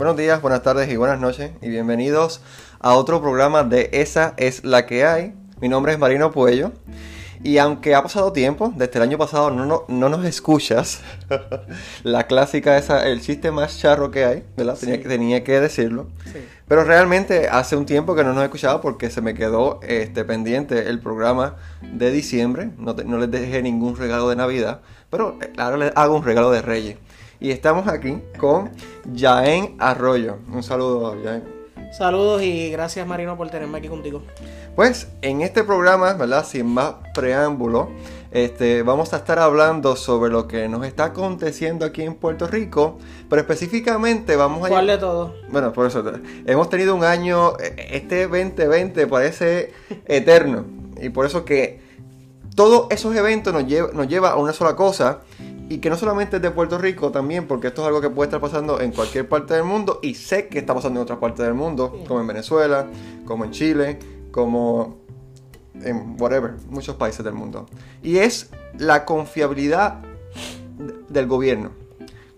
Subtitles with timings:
[0.00, 2.40] Buenos días, buenas tardes y buenas noches y bienvenidos
[2.78, 5.34] a otro programa de Esa es la que hay.
[5.60, 6.72] Mi nombre es Marino Puello
[7.42, 11.02] y aunque ha pasado tiempo, desde el año pasado no, no, no nos escuchas,
[12.02, 14.78] la clásica esa, el chiste más charro que hay, ¿verdad?
[14.80, 16.06] Tenía, que, tenía que decirlo.
[16.66, 20.24] Pero realmente hace un tiempo que no nos he escuchado porque se me quedó este,
[20.24, 22.70] pendiente el programa de diciembre.
[22.78, 24.80] No, no les dejé ningún regalo de Navidad,
[25.10, 26.96] pero eh, ahora les hago un regalo de Reyes.
[27.40, 28.70] Y estamos aquí con
[29.16, 30.36] Jaén Arroyo.
[30.52, 31.42] Un saludo, Jaén.
[31.90, 34.22] Saludos y gracias Marino por tenerme aquí contigo.
[34.76, 36.44] Pues en este programa, ¿verdad?
[36.44, 37.88] Sin más preámbulo,
[38.30, 42.98] este, vamos a estar hablando sobre lo que nos está aconteciendo aquí en Puerto Rico,
[43.30, 44.68] pero específicamente vamos a...
[44.68, 45.34] ¿Cuál de todo?
[45.48, 46.04] Bueno, por eso,
[46.46, 49.72] hemos tenido un año, este 2020 parece
[50.06, 50.66] eterno,
[51.00, 51.80] y por eso que
[52.54, 55.20] todos esos eventos nos lleva, nos lleva a una sola cosa,
[55.70, 58.26] y que no solamente es de Puerto Rico también, porque esto es algo que puede
[58.26, 61.46] estar pasando en cualquier parte del mundo y sé que está pasando en otras partes
[61.46, 62.88] del mundo, como en Venezuela,
[63.24, 64.00] como en Chile,
[64.32, 64.98] como
[65.80, 67.66] en whatever, muchos países del mundo.
[68.02, 70.00] Y es la confiabilidad
[71.08, 71.70] del gobierno.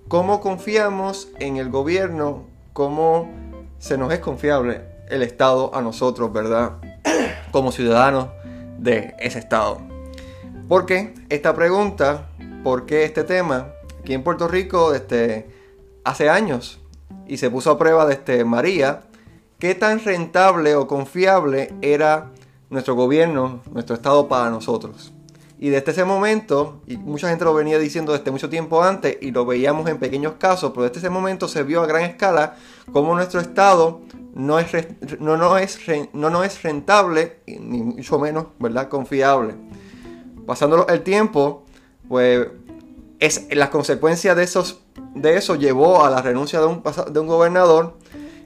[0.08, 2.44] ¿Cómo confiamos en el gobierno?
[2.74, 3.30] ¿Cómo
[3.78, 6.72] se nos es confiable el Estado a nosotros, verdad?
[7.50, 8.28] Como ciudadanos
[8.78, 9.91] de ese Estado.
[10.72, 12.30] ¿Por qué esta pregunta?
[12.64, 13.74] ¿Por qué este tema?
[14.00, 15.46] Aquí en Puerto Rico, desde
[16.02, 16.80] hace años,
[17.28, 19.02] y se puso a prueba desde María,
[19.58, 22.30] qué tan rentable o confiable era
[22.70, 25.12] nuestro gobierno, nuestro Estado para nosotros.
[25.58, 29.30] Y desde ese momento, y mucha gente lo venía diciendo desde mucho tiempo antes, y
[29.30, 32.56] lo veíamos en pequeños casos, pero desde ese momento se vio a gran escala
[32.94, 34.00] cómo nuestro Estado
[34.34, 34.72] no es,
[35.20, 35.78] no, no es,
[36.14, 39.54] no, no es rentable, ni mucho menos, ¿verdad?, confiable.
[40.46, 41.64] Pasando el tiempo,
[42.08, 42.48] pues
[43.18, 44.80] es, las consecuencias de, esos,
[45.14, 47.96] de eso llevó a la renuncia de un, de un gobernador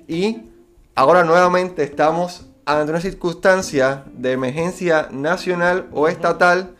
[0.06, 0.42] y
[0.94, 6.74] ahora nuevamente estamos ante una circunstancia de emergencia nacional o estatal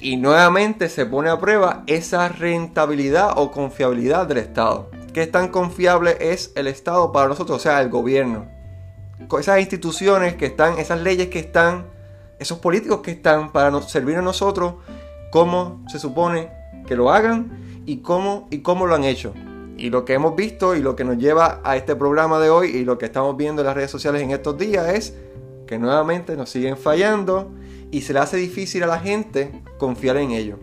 [0.00, 4.90] y nuevamente se pone a prueba esa rentabilidad o confiabilidad del Estado.
[5.14, 7.58] ¿Qué tan confiable es el Estado para nosotros?
[7.58, 8.48] O sea, el gobierno.
[9.38, 11.86] Esas instituciones que están, esas leyes que están,
[12.42, 14.74] esos políticos que están para servir a nosotros,
[15.30, 16.50] cómo se supone
[16.86, 19.32] que lo hagan y cómo, y cómo lo han hecho.
[19.76, 22.68] Y lo que hemos visto y lo que nos lleva a este programa de hoy
[22.68, 25.14] y lo que estamos viendo en las redes sociales en estos días es
[25.66, 27.50] que nuevamente nos siguen fallando
[27.90, 30.58] y se le hace difícil a la gente confiar en ellos.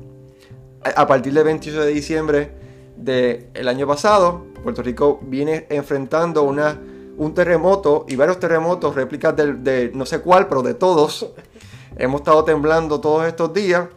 [0.95, 2.51] A partir del 28 de diciembre
[2.95, 6.79] del año pasado, Puerto Rico viene enfrentando una,
[7.17, 11.33] un terremoto y varios terremotos, réplicas de, de no sé cuál, pero de todos.
[11.97, 13.87] Hemos estado temblando todos estos días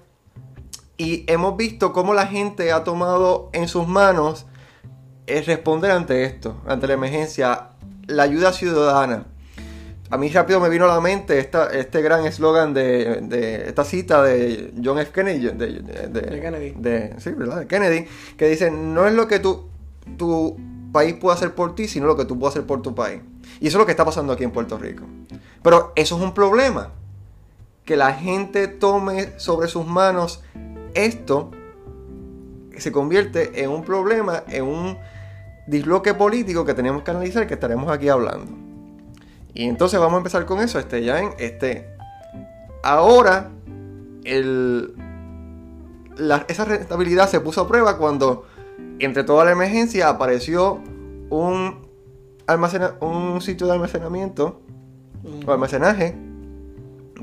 [0.96, 4.46] y hemos visto cómo la gente ha tomado en sus manos
[5.26, 7.70] es responder ante esto, ante la emergencia,
[8.06, 9.26] la ayuda ciudadana.
[10.10, 14.22] A mí rápido me vino a la mente esta, este gran eslogan de, esta cita
[14.22, 15.10] de John F.
[15.10, 16.74] Kennedy, de, Kennedy.
[17.18, 17.60] sí, ¿verdad?
[17.60, 19.68] de Kennedy, que dice, no es lo que tu,
[20.18, 20.58] tu
[20.92, 23.22] país puede hacer por ti, sino lo que tú puedes hacer por tu país.
[23.58, 25.04] Y eso es lo que está pasando aquí en Puerto Rico.
[25.62, 26.90] Pero eso es un problema.
[27.92, 30.42] Que la gente tome sobre sus manos
[30.94, 31.50] esto
[32.74, 34.96] se convierte en un problema, en un
[35.66, 38.50] disloque político que tenemos que analizar, que estaremos aquí hablando.
[39.52, 41.86] Y entonces vamos a empezar con eso, este, ya en este.
[42.82, 43.50] Ahora,
[44.24, 44.94] el,
[46.48, 48.46] esa rentabilidad se puso a prueba cuando,
[49.00, 50.80] entre toda la emergencia, apareció
[51.28, 51.86] un,
[52.46, 54.62] almacena, un sitio de almacenamiento
[55.46, 56.31] o almacenaje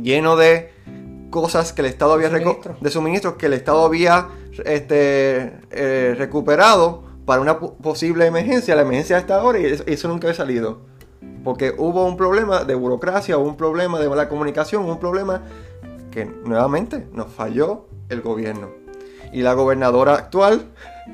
[0.01, 0.71] lleno de
[1.29, 4.29] cosas que el Estado había de suministros que el Estado había
[4.65, 8.75] este, eh, recuperado para una posible emergencia.
[8.75, 10.79] La emergencia está ahora y eso, nunca ha salido.
[11.43, 15.43] Porque hubo un problema de burocracia, hubo un problema de mala comunicación, un problema
[16.11, 18.69] que nuevamente nos falló el gobierno.
[19.31, 20.65] Y la gobernadora actual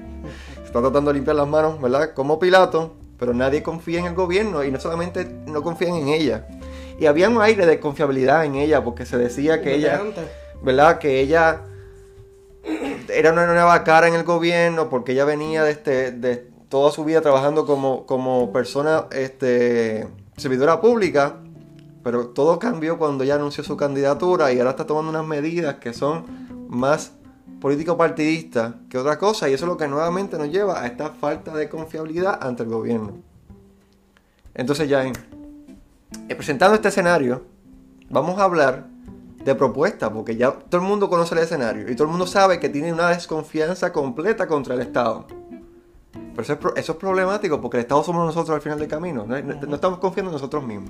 [0.65, 2.13] está tratando de limpiar las manos, ¿verdad?
[2.13, 6.47] Como Pilato, pero nadie confía en el gobierno y no solamente no confían en ella.
[6.99, 10.01] Y había un aire de confiabilidad en ella porque se decía que ella,
[10.61, 10.97] ¿verdad?
[10.99, 11.61] Que ella
[13.09, 16.37] era una nueva cara en el gobierno porque ella venía de, este, de
[16.69, 20.07] toda su vida trabajando como, como persona este,
[20.37, 21.37] servidora pública,
[22.03, 25.93] pero todo cambió cuando ella anunció su candidatura y ahora está tomando unas medidas que
[25.93, 26.25] son
[26.69, 27.13] más
[27.61, 31.55] político-partidistas que otra cosa y eso es lo que nuevamente nos lleva a esta falta
[31.55, 33.13] de confiabilidad ante el gobierno.
[34.53, 35.13] Entonces ya, eh,
[36.35, 37.43] presentando este escenario,
[38.09, 38.87] vamos a hablar
[39.43, 42.59] de propuesta, porque ya todo el mundo conoce el escenario y todo el mundo sabe
[42.59, 45.27] que tiene una desconfianza completa contra el Estado.
[46.11, 48.87] Pero eso es, pro- eso es problemático porque el Estado somos nosotros al final del
[48.87, 49.25] camino.
[49.27, 50.89] No, no- no estamos confiando en nosotros mismos.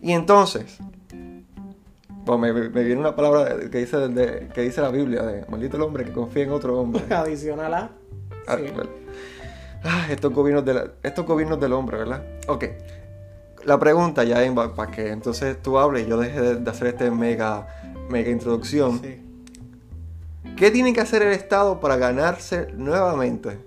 [0.00, 0.78] Y entonces,
[2.24, 5.76] bueno, me, me- viene una palabra que dice, de- que dice la Biblia, de maldito
[5.76, 7.02] el hombre que confía en otro hombre.
[7.14, 7.90] Adicional a.
[8.46, 8.64] Ah, Sí.
[9.86, 12.22] Ah, estos, gobiernos de la- estos gobiernos del hombre, ¿verdad?
[12.48, 12.64] Ok.
[13.64, 14.42] La pregunta ya
[14.74, 17.66] para que entonces tú hables y yo deje de, de hacer este mega,
[18.10, 19.00] mega introducción.
[19.00, 19.20] Sí.
[20.56, 23.58] ¿Qué tiene que hacer el Estado para ganarse nuevamente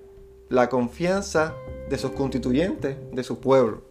[0.49, 1.53] la confianza
[1.89, 3.81] de sus constituyentes, de su pueblo?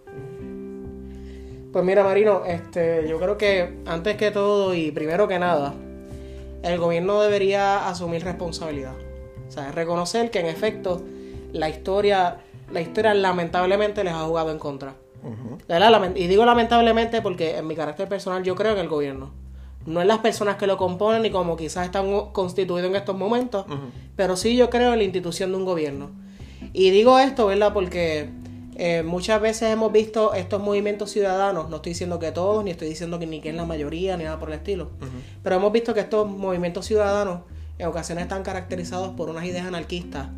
[1.73, 5.75] Pues mira, Marino, este, yo creo que antes que todo y primero que nada,
[6.63, 8.95] el gobierno debería asumir responsabilidad.
[9.47, 11.03] O sea, reconocer que en efecto
[11.53, 12.39] la historia,
[12.73, 14.95] la historia lamentablemente les ha jugado en contra.
[16.15, 19.31] Y digo lamentablemente porque en mi carácter personal yo creo en el gobierno.
[19.87, 23.67] No en las personas que lo componen ni como quizás están constituidos en estos momentos,
[24.17, 26.11] pero sí yo creo en la institución de un gobierno.
[26.73, 27.73] Y digo esto, ¿verdad?
[27.73, 28.31] Porque
[28.79, 32.89] eh, muchas veces hemos visto estos movimientos ciudadanos, no estoy diciendo que todos, ni estoy
[32.89, 34.91] diciendo que ni que es la mayoría, ni nada por el estilo,
[35.43, 37.41] pero hemos visto que estos movimientos ciudadanos
[37.79, 40.29] en ocasiones están caracterizados por unas ideas anarquistas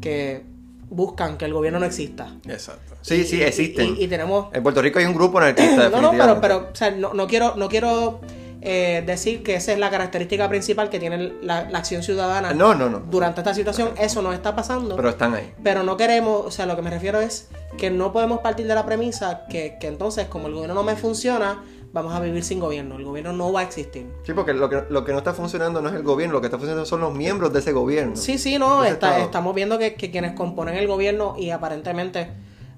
[0.00, 0.44] que
[0.90, 2.34] buscan que el gobierno no exista.
[2.46, 2.94] Exacto.
[3.02, 3.96] Sí, Y- sí, existen.
[3.98, 5.88] Y, y tenemos En Puerto Rico hay un grupo anarquista.
[5.88, 8.20] no, no, pero, pero o sea, no, no quiero, no quiero
[8.60, 12.74] eh, decir que esa es la característica principal que tiene la, la acción ciudadana No,
[12.74, 12.98] no, no.
[13.00, 13.90] durante esta situación.
[13.98, 14.96] Eso no está pasando.
[14.96, 15.52] Pero están ahí.
[15.62, 18.74] Pero no queremos, o sea, lo que me refiero es que no podemos partir de
[18.74, 21.62] la premisa que, que entonces, como el gobierno no me funciona,
[21.92, 22.96] vamos a vivir sin gobierno.
[22.96, 24.06] El gobierno no va a existir.
[24.24, 26.46] Sí, porque lo que, lo que no está funcionando no es el gobierno, lo que
[26.46, 28.16] está funcionando son los miembros de ese gobierno.
[28.16, 32.28] Sí, sí, no, está- estamos viendo que, que quienes componen el gobierno y aparentemente,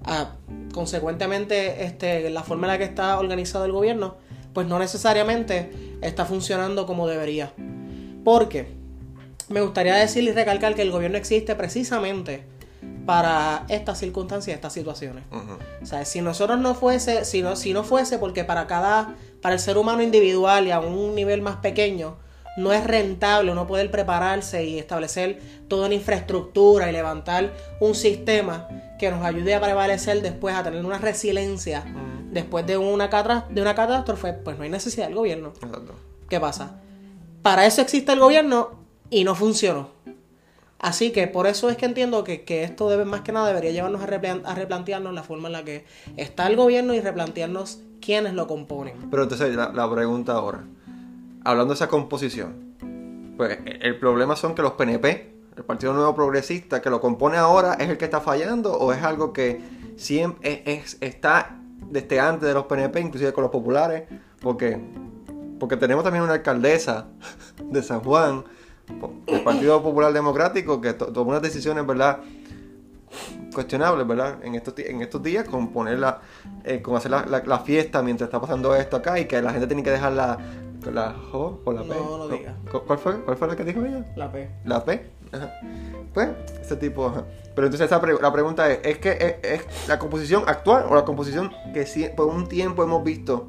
[0.05, 0.31] ah,
[0.73, 4.15] consecuentemente, este, la forma en la que está organizado el gobierno,
[4.53, 5.71] pues no necesariamente
[6.01, 7.53] está funcionando como debería.
[8.23, 8.67] Porque
[9.49, 12.43] me gustaría decir y recalcar que el gobierno existe precisamente
[13.05, 15.23] para estas circunstancias, estas situaciones.
[15.81, 19.55] O sea, si nosotros no fuese, si no, si no fuese porque para cada, para
[19.55, 22.17] el ser humano individual y a un nivel más pequeño,
[22.57, 28.67] no es rentable uno poder prepararse y establecer toda una infraestructura y levantar un sistema
[28.99, 31.85] que nos ayude a prevalecer después, a tener una resiliencia
[32.31, 33.07] después de una,
[33.49, 35.53] de una catástrofe, pues no hay necesidad del gobierno.
[35.61, 35.95] Exacto.
[36.29, 36.79] ¿Qué pasa?
[37.41, 38.71] Para eso existe el gobierno
[39.09, 39.89] y no funcionó.
[40.83, 43.69] Así que por eso es que entiendo que, que esto debe más que nada debería
[43.71, 45.85] llevarnos a, replan- a replantearnos la forma en la que
[46.17, 48.95] está el gobierno y replantearnos quiénes lo componen.
[49.11, 50.63] Pero entonces la, la pregunta ahora,
[51.43, 52.73] hablando de esa composición,
[53.37, 57.37] pues el el problema son que los PNP, el Partido Nuevo Progresista, que lo compone
[57.37, 59.61] ahora, ¿es el que está fallando o es algo que
[59.97, 61.57] siempre es, es- está
[61.91, 64.03] desde antes de los PNP, inclusive con los populares?
[64.41, 64.79] Porque,
[65.59, 67.05] porque tenemos también una alcaldesa
[67.63, 68.45] de San Juan,
[69.27, 72.19] del Partido Popular Democrático, que to- tomó unas decisiones, ¿verdad?
[73.53, 74.37] cuestionables, ¿verdad?
[74.43, 76.21] En estos, en estos días con ponerla,
[76.63, 79.51] eh, con hacer la, la- la fiesta mientras está pasando esto acá y que la
[79.51, 80.37] gente tiene que dejar la,
[80.91, 81.87] la J o la P.
[81.89, 82.55] No, no diga.
[82.71, 83.21] ¿Cu- ¿Cuál fue?
[83.21, 84.05] ¿Cuál fue la que dijo ella?
[84.15, 84.49] La P.
[84.63, 85.05] La P.
[85.33, 85.51] Ajá.
[86.13, 86.29] Pues,
[86.61, 87.25] ese tipo, ajá.
[87.53, 89.11] Pero entonces esa pre- la pregunta es, ¿es que
[89.43, 93.47] es, es la composición actual o la composición que sí, por un tiempo hemos visto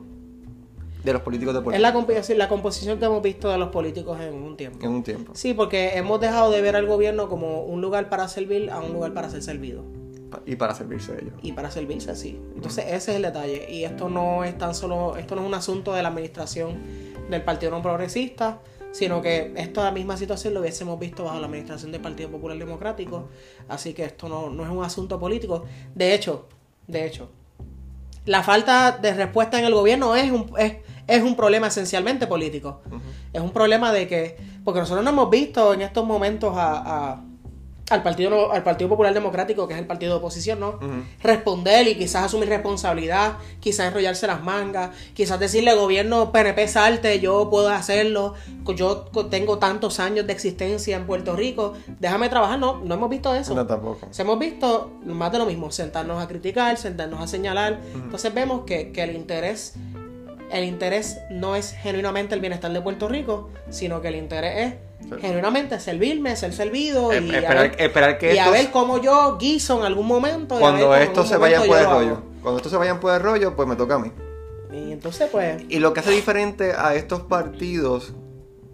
[1.04, 3.68] de los políticos de Puerto Es la, composición- la composición que hemos visto de los
[3.70, 4.78] políticos en un tiempo.
[4.84, 5.32] En un tiempo.
[5.34, 8.92] Sí, porque hemos dejado de ver al gobierno como un lugar para servir a un
[8.92, 9.82] lugar para ser servido.
[10.46, 11.34] Y para servirse de ellos.
[11.42, 12.40] y para servirse así.
[12.54, 13.70] Entonces ese es el detalle.
[13.70, 16.78] Y esto no es tan solo, esto no es un asunto de la administración
[17.28, 18.60] del Partido No Progresista,
[18.92, 23.28] sino que esta misma situación lo hubiésemos visto bajo la administración del Partido Popular Democrático.
[23.68, 25.64] Así que esto no, no es un asunto político.
[25.94, 26.46] De hecho,
[26.86, 27.28] de hecho,
[28.24, 30.76] la falta de respuesta en el gobierno es un, es,
[31.16, 32.80] es un problema esencialmente político.
[33.32, 37.20] Es un problema de que, porque nosotros no hemos visto en estos momentos a, a-
[37.90, 40.78] al, partido, al Partido Popular Democrático, que es el partido de oposición, ¿no?
[41.22, 47.50] Responder y quizás asumir responsabilidad, quizás enrollarse las mangas, quizás decirle gobierno PNP salte, yo
[47.50, 48.32] puedo hacerlo,
[48.74, 48.98] yo
[49.30, 53.54] tengo tantos años de existencia en Puerto Rico, déjame trabajar, no, no hemos visto eso.
[53.54, 54.06] No, tampoco.
[54.10, 57.80] Se hemos visto más de lo mismo, sentarnos a criticar, sentarnos a señalar.
[57.94, 59.74] Entonces vemos que, que el interés,
[60.52, 64.74] el interés no es genuinamente el bienestar de Puerto Rico, sino que el interés es
[65.02, 65.16] Sí.
[65.20, 68.98] genuinamente servirme, ser servido Eh, y, a esperar, ver, esperar que y a ver cómo
[69.02, 70.54] yo guiso en algún momento.
[70.56, 72.22] a cuando ver un se vayan por el rollo.
[72.40, 74.12] Cuando estos se vayan por el rollo, pues me toca a mí.
[74.72, 75.64] Y entonces pues...
[75.68, 78.12] Y lo que hace diferente a estos partidos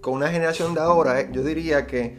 [0.02, 2.18] con una generación de ahora, eh, yo diría que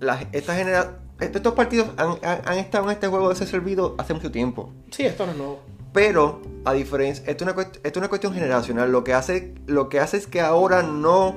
[0.00, 3.94] las, esta genera, estos partidos han, han- han estado en este juego de ser servido
[3.98, 4.72] hace mucho tiempo.
[4.90, 5.60] Sí, esto no es nuevo.
[5.94, 8.90] Pero, a diferencia, esto es una, cuestión generacional.
[8.90, 11.36] Lo que, hace, lo que hace es que ahora no,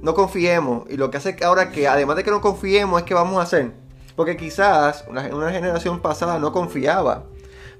[0.00, 0.84] no confiemos.
[0.88, 3.38] Y lo que hace que ahora que, además de que no confiemos, es que vamos
[3.38, 3.72] a hacer.
[4.16, 7.24] Porque quizás una, generación pasada no confiaba.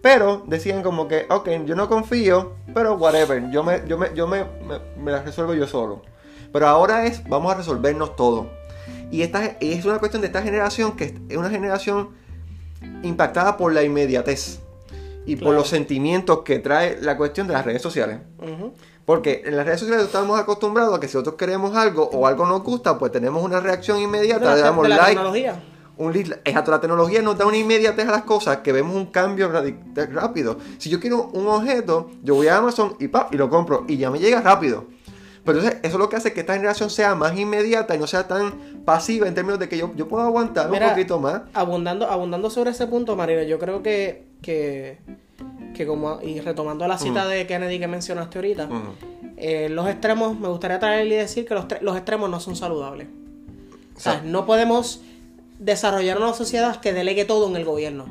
[0.03, 4.27] Pero decían como que, ok, yo no confío, pero whatever, yo me, yo me, yo
[4.27, 4.45] me,
[5.03, 6.03] me, la resuelvo yo solo.
[6.53, 8.51] Pero ahora es, vamos a resolvernos todo.
[9.11, 12.11] Y esta es una cuestión de esta generación que es una generación
[13.03, 14.61] impactada por la inmediatez
[15.27, 18.19] y por los sentimientos que trae la cuestión de las redes sociales.
[19.05, 22.47] Porque en las redes sociales estamos acostumbrados a que si nosotros queremos algo o algo
[22.47, 25.63] nos gusta, pues tenemos una reacción inmediata, le damos de la like, tecnología.
[25.97, 26.17] un.
[26.17, 29.51] Exacto, la tecnología nos da una inmediatez a las cosas que vemos un cambio
[29.95, 30.59] rápido.
[30.79, 33.35] Si yo quiero un objeto, yo voy a Amazon y ¡pap!
[33.35, 34.87] y lo compro y ya me llega rápido.
[35.51, 38.07] Pero entonces eso es lo que hace que esta generación sea más inmediata y no
[38.07, 38.53] sea tan
[38.85, 41.43] pasiva en términos de que yo, yo puedo aguantar Mira, un poquito más.
[41.55, 44.99] Abundando, abundando sobre ese punto, Marina, yo creo que, que,
[45.75, 48.69] que como, y retomando la cita de Kennedy que mencionaste ahorita,
[49.37, 53.09] eh, los extremos, me gustaría traerle y decir que los, los extremos no son saludables.
[53.97, 55.01] O sea, no podemos
[55.59, 58.07] desarrollar una sociedad que delegue todo en el gobierno.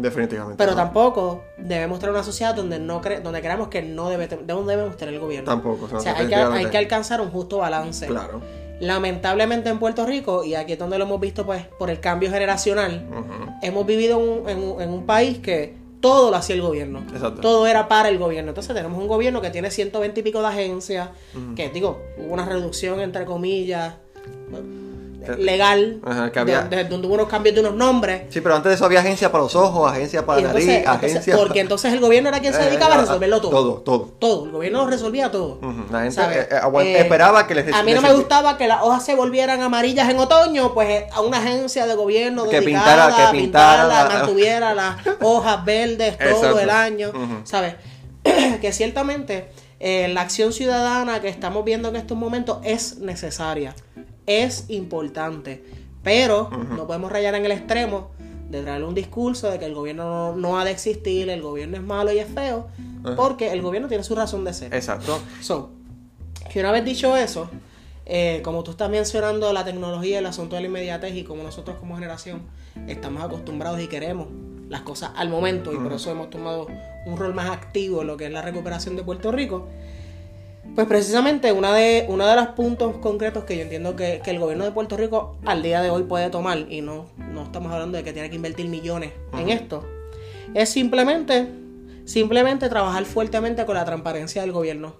[0.00, 0.56] Definitivamente.
[0.58, 0.76] Pero no.
[0.76, 4.96] tampoco debemos tener una sociedad donde no cre- donde creamos que no debe no debemos
[4.96, 5.50] tener el gobierno.
[5.50, 8.06] Tampoco, o sea, O sea, hay que, hay que alcanzar un justo balance.
[8.06, 8.40] Claro.
[8.80, 12.30] Lamentablemente en Puerto Rico, y aquí es donde lo hemos visto pues por el cambio
[12.30, 13.04] generacional,
[13.62, 17.00] hemos vivido un- en, un, en un país que todo lo hacía el gobierno.
[17.12, 17.40] Exacto.
[17.40, 18.50] Todo era para el gobierno.
[18.50, 21.08] Entonces tenemos un gobierno que tiene 120 y pico de agencias,
[21.56, 23.94] que digo, hubo una reducción entre comillas
[25.36, 28.22] legal, Ajá, que había- de- de- donde hubo unos cambios de unos nombres.
[28.30, 31.36] Sí, pero antes de eso había agencia para los ojos, agencia para la nariz, agencia
[31.36, 33.50] porque entonces el gobierno era quien se Eh, dedicaba a eh, resolverlo todo.
[33.50, 34.04] Todo, todo.
[34.18, 35.58] Todo, el gobierno lo resolvía todo.
[35.90, 38.82] La gente eh, eh, Eh, esperaba que les A mí no me gustaba que las
[38.82, 43.08] hojas se volvieran amarillas en otoño, pues eh, a una agencia de gobierno Que dedicada
[43.08, 46.58] pintara- que pintara pintarla, la- mantuviera las hojas verdes todo Exacto.
[46.60, 47.12] el año.
[47.44, 47.74] ¿sabes?
[48.60, 53.74] que ciertamente eh, la acción ciudadana que estamos viendo en estos momentos es necesaria,
[54.28, 55.64] es importante,
[56.04, 58.10] pero no podemos rayar en el extremo
[58.50, 61.76] de traerle un discurso de que el gobierno no, no ha de existir, el gobierno
[61.76, 62.68] es malo y es feo,
[63.16, 64.74] porque el gobierno tiene su razón de ser.
[64.74, 65.18] Exacto.
[65.40, 65.70] So,
[66.52, 67.50] que una vez dicho eso,
[68.06, 71.76] eh, como tú estás mencionando la tecnología, el asunto de la inmediatez y como nosotros
[71.78, 72.42] como generación
[72.86, 74.28] estamos acostumbrados y queremos
[74.68, 76.68] las cosas al momento y por eso hemos tomado
[77.06, 79.68] un rol más activo en lo que es la recuperación de Puerto Rico,
[80.74, 84.38] pues precisamente una de, uno de los puntos concretos que yo entiendo que, que el
[84.38, 87.98] gobierno de Puerto Rico al día de hoy puede tomar, y no, no estamos hablando
[87.98, 89.84] de que tiene que invertir millones en esto,
[90.54, 91.48] es simplemente,
[92.04, 94.94] simplemente trabajar fuertemente con la transparencia del gobierno.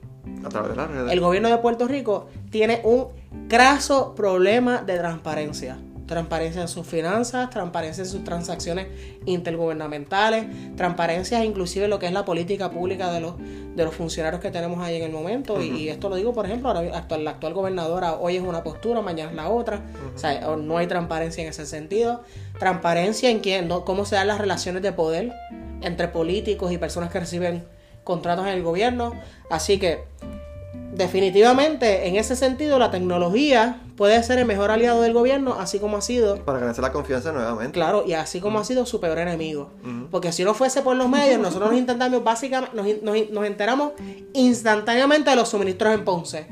[0.44, 1.12] A través de las redes.
[1.12, 3.08] El gobierno de Puerto Rico tiene un
[3.48, 5.78] graso problema de transparencia.
[6.08, 8.88] Transparencia en sus finanzas, transparencia en sus transacciones
[9.26, 10.46] intergubernamentales,
[10.76, 14.50] transparencia inclusive en lo que es la política pública de los, de los funcionarios que
[14.50, 15.60] tenemos ahí en el momento.
[15.62, 18.62] y, y esto lo digo, por ejemplo, ahora actual, la actual gobernadora hoy es una
[18.64, 19.82] postura, mañana es la otra.
[20.14, 22.22] O sea, no hay transparencia en ese sentido.
[22.58, 25.32] Transparencia en quién, no- cómo se dan las relaciones de poder
[25.82, 27.64] entre políticos y personas que reciben
[28.02, 29.12] contratos en el gobierno.
[29.50, 30.04] Así que
[30.98, 35.96] definitivamente en ese sentido la tecnología puede ser el mejor aliado del gobierno, así como
[35.96, 37.72] ha sido, Para ganarse la confianza nuevamente.
[37.72, 39.70] claro, y así como ha sido su peor enemigo.
[40.10, 43.92] Porque si no fuese por los medios, nosotros nos intentamos básicamente, nos, nos- nos enteramos
[44.34, 46.46] instantáneamente de los suministros en Ponce.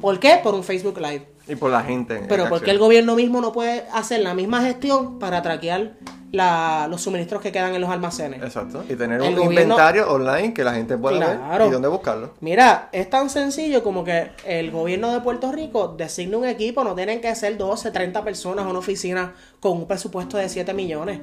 [0.00, 0.38] ¿Por qué?
[0.42, 1.26] Por un Facebook Live.
[1.48, 2.14] Y por la gente.
[2.18, 2.48] en Pero acción.
[2.50, 5.94] porque el gobierno mismo no puede hacer la misma gestión para traquear
[6.34, 8.42] la- los suministros que quedan en los almacenes.
[8.42, 8.84] Exacto.
[8.88, 11.64] Y tener El un gobierno- inventario online que la gente pueda Claro.
[11.64, 12.30] ver y dónde buscarlo.
[12.40, 16.94] Mira, es tan sencillo como que el gobierno de Puerto Rico designe un equipo, no
[16.94, 19.34] tienen que ser 12, 30 personas, una oficina
[19.64, 21.20] con un presupuesto de 7 millones.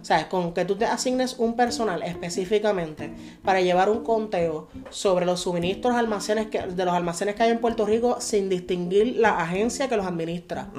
[0.00, 5.24] O sea, con que tú te asignes un personal específicamente para llevar un conteo sobre
[5.24, 9.38] los suministros almacenes que, de los almacenes que hay en Puerto Rico sin distinguir la
[9.38, 10.70] agencia que los administra.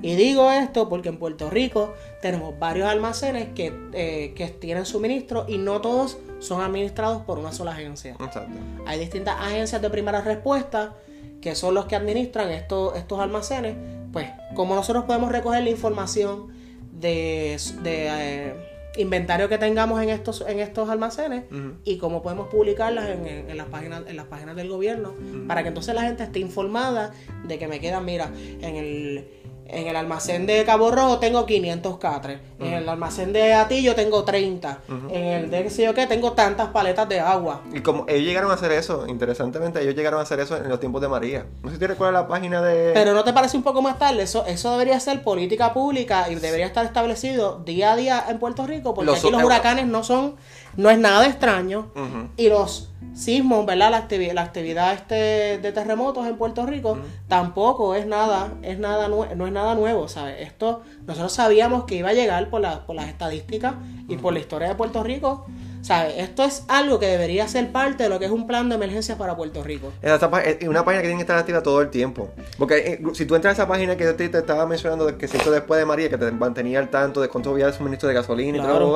[0.00, 5.46] Y digo esto porque en Puerto Rico tenemos varios almacenes que, eh, que tienen suministro
[5.48, 8.12] y no todos son administrados por una sola agencia.
[8.12, 8.60] Exacto.
[8.86, 10.94] Hay distintas agencias de primera respuesta
[11.40, 13.74] que son los que administran estos, estos almacenes.
[14.12, 16.59] Pues, como nosotros podemos recoger la información
[17.00, 18.54] de, de, eh,
[18.96, 21.44] inventario que tengamos en estos, en estos almacenes
[21.84, 25.14] y cómo podemos publicarlas en, en- en las páginas, en las páginas del gobierno
[25.46, 27.12] para que entonces la gente esté informada
[27.46, 28.30] de que me quedan, mira,
[28.60, 29.28] en el,
[29.72, 34.24] en el almacén de Cabo Rojo tengo 500 catres, en el almacén de Atillo tengo
[34.24, 34.78] 30,
[35.10, 37.62] en el de qué sé yo qué tengo tantas paletas de agua.
[37.72, 40.80] Y como ellos llegaron a hacer eso, interesantemente, ellos llegaron a hacer eso en los
[40.80, 41.46] tiempos de María.
[41.62, 42.92] No sé si te recuerdas la página de.
[42.94, 44.22] Pero ¿no te parece un poco más tarde?
[44.22, 48.66] Eso, eso debería ser política pública y debería estar establecido día a día en Puerto
[48.66, 50.36] Rico, porque Los- aquí los huracanes no son,
[50.76, 51.90] no es nada extraño
[52.36, 53.90] y los sismos, ¿verdad?
[53.90, 56.98] La, activi- la actividad este de terremotos en Puerto Rico
[57.28, 60.36] tampoco es nada, es nada no es nada nuevo, ¿sabes?
[60.40, 63.74] Esto nosotros sabíamos que iba a llegar por, la- por las estadísticas
[64.08, 65.46] y por la historia de Puerto Rico,
[65.82, 66.14] ¿sabes?
[66.18, 69.16] Esto es algo que debería ser parte de lo que es un plan de emergencia
[69.16, 69.92] para Puerto Rico.
[70.30, 72.28] Pá- es una página que tiene que estar activa todo el tiempo.
[72.58, 75.16] Porque eh, si tú entras a esa página que yo te, te estaba mencionando de
[75.16, 77.72] que se hizo después de María, que te mantenía al tanto de cuánto había el
[77.74, 78.78] suministro de gasolina y Claro.
[78.78, 78.92] todo lo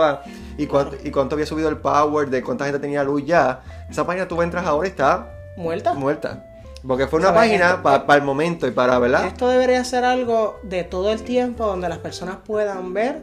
[0.67, 4.29] cuánto, y cuánto había subido el power, de cuánta gente tenía luz ya, esa página
[4.29, 5.95] tú entras ahora y está ¿Muerta?
[5.95, 6.45] muerta.
[6.87, 7.41] Porque fue una ¿Sabes?
[7.51, 9.27] página para el momento y para, ¿verdad?
[9.27, 13.23] Esto debería ser algo de todo el tiempo donde las personas puedan ver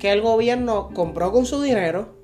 [0.00, 2.15] que el gobierno compró con su dinero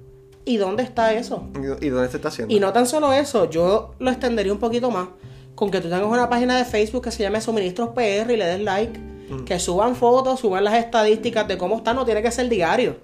[0.45, 1.49] y dónde está eso.
[1.81, 2.55] ¿Y, dónde se está haciendo?
[2.55, 5.09] Y no tan solo eso, yo lo extendería un poquito más
[5.55, 8.47] con que tú tengas una página de Facebook que se llame Suministros PR y le
[8.47, 8.99] des like,
[9.47, 12.97] que suban fotos, suban las estadísticas de cómo está, no tiene que ser diario.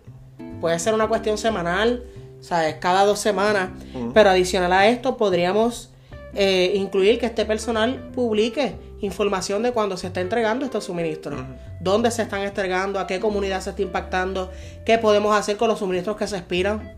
[0.60, 2.04] Puede ser una cuestión semanal,
[2.40, 2.76] ¿sabes?
[2.80, 3.70] Cada dos semanas.
[4.12, 5.90] Pero adicional a esto, podríamos
[6.34, 11.40] eh, incluir que este personal publique información de cuando se está entregando estos suministros.
[11.80, 14.50] Dónde se están entregando, a qué comunidad se está impactando,
[14.84, 16.97] qué podemos hacer con los suministros que se expiran.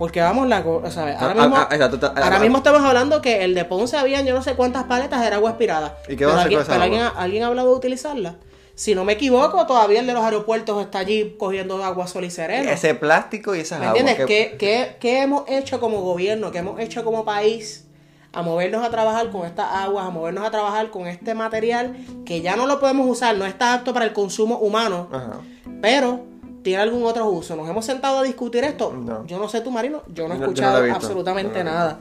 [0.00, 3.20] Porque vamos, la, o sea, ahora Ah, mismo, ah, ah, ahora ah, mismo estamos hablando
[3.20, 5.98] que el de Ponce había yo no sé cuántas paletas de agua expirada.
[6.08, 6.96] ¿Y qué van a hacer con esa pero agua?
[6.96, 8.36] alguien, alguien ha hablado de utilizarla.
[8.74, 12.30] Si no me equivoco, todavía el de los aeropuertos está allí cogiendo agua sol y
[12.30, 12.70] sereno.
[12.70, 14.00] Ese plástico y esas ¿Me aguas.
[14.00, 14.26] entiendes?
[14.26, 16.50] que- ¿Qué, qué, qué hemos hecho como gobierno?
[16.50, 17.84] ¿Qué hemos hecho como país?
[18.32, 22.40] A movernos a trabajar con estas aguas, a movernos a trabajar con este material que
[22.40, 25.40] ya no lo podemos usar, no está apto para el consumo humano, Ajá.
[25.82, 26.24] pero
[26.62, 27.56] tiene algún otro uso.
[27.56, 28.92] ¿Nos hemos sentado a discutir esto?
[28.92, 29.26] No.
[29.26, 31.98] Yo no sé tú, Marino, yo no he no- escuchado absolutamente No, nada.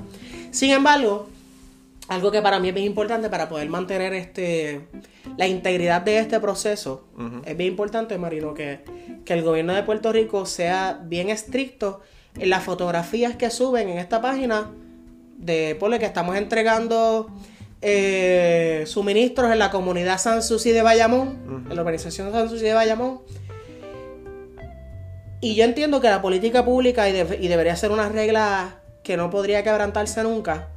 [0.51, 1.28] Sin embargo,
[2.08, 4.88] algo que para mí es bien importante para poder mantener este
[5.38, 7.06] la integridad de este proceso,
[7.46, 8.80] es bien importante, Marino, que,
[9.25, 12.01] que el gobierno de Puerto Rico sea bien estricto
[12.38, 14.72] en las fotografías que suben en esta página
[15.38, 17.30] de ponle que estamos entregando
[17.82, 22.74] eh, suministros en la comunidad San Susi de Bayamón, en la organización San Susi de
[22.74, 23.20] Bayamón.
[25.41, 29.15] Y yo entiendo que la política pública, y, debe- y debería ser una regla que
[29.17, 30.67] no podría quebrantarse nunca,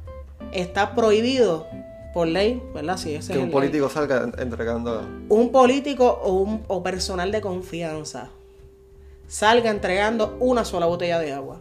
[0.51, 1.67] está prohibido
[2.13, 2.97] por ley, ¿verdad?
[2.97, 5.01] Si ese Que es un político salga entregando.
[5.29, 8.29] un político o, un, o personal de confianza
[9.27, 11.57] salga entregando una sola botella de agua.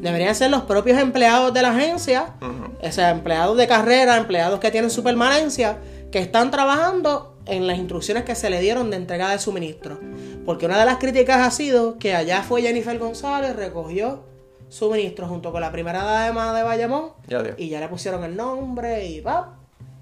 [0.00, 2.34] Deberían ser los propios empleados de la agencia,
[2.80, 5.78] o sea, empleados de carrera, empleados que tienen su permanencia,
[6.12, 9.98] que están trabajando en las instrucciones que se le dieron de entrega de suministro.
[10.44, 14.24] Porque una de las críticas ha sido que allá fue Jennifer González, recogió
[14.68, 19.06] suministro junto con la primera dama de Bayamón Ya, y ya le pusieron el nombre
[19.06, 19.54] y va.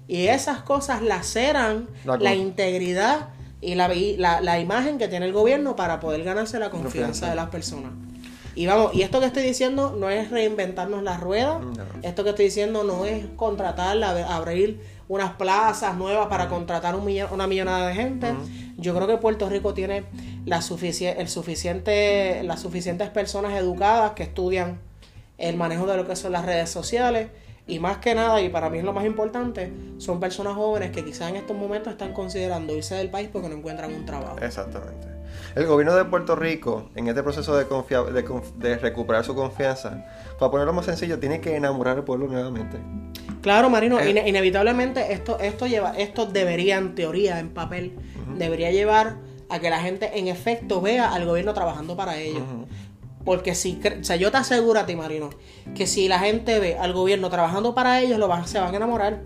[0.07, 3.29] Y esas cosas laceran La la, integridad
[3.61, 7.35] y la, la, la imagen que tiene el gobierno para poder ganarse la confianza de
[7.35, 7.91] las personas.
[8.55, 11.73] Y vamos, y esto que estoy diciendo no es reinventarnos la rueda, No.
[12.01, 17.05] esto que estoy diciendo no es contratar, ab- abrir unas plazas nuevas para contratar un
[17.05, 18.33] millón- una millonada de gente.
[18.77, 20.03] Yo creo que Puerto Rico tiene
[20.45, 24.79] la sufici- el suficiente, las suficientes personas educadas que estudian
[25.37, 27.29] el manejo de lo que son las redes sociales.
[27.69, 31.03] Y más que nada, y para mí es lo más importante, son personas jóvenes que
[31.03, 34.37] quizás en estos momentos están considerando irse del país porque no encuentran un trabajo.
[34.41, 35.07] Exactamente.
[35.53, 40.05] El gobierno de Puerto Rico, en este proceso de recuperar su confianza,
[40.39, 42.77] para ponerlo más sencillo, tiene que enamorar al pueblo nuevamente.
[43.47, 44.09] Claro, Marino, Eh.
[44.09, 47.93] ine- inevitablemente esto, esto lleva, esto debería, en teoría, en papel,
[48.37, 52.43] debería llevar a que la gente en efecto vea al gobierno trabajando para ellos.
[53.23, 55.29] Porque si, o sea, yo te aseguro a ti, Marino,
[55.73, 58.77] que si la gente ve al gobierno trabajando para ellos, lo van, se van a
[58.77, 59.21] enamorar.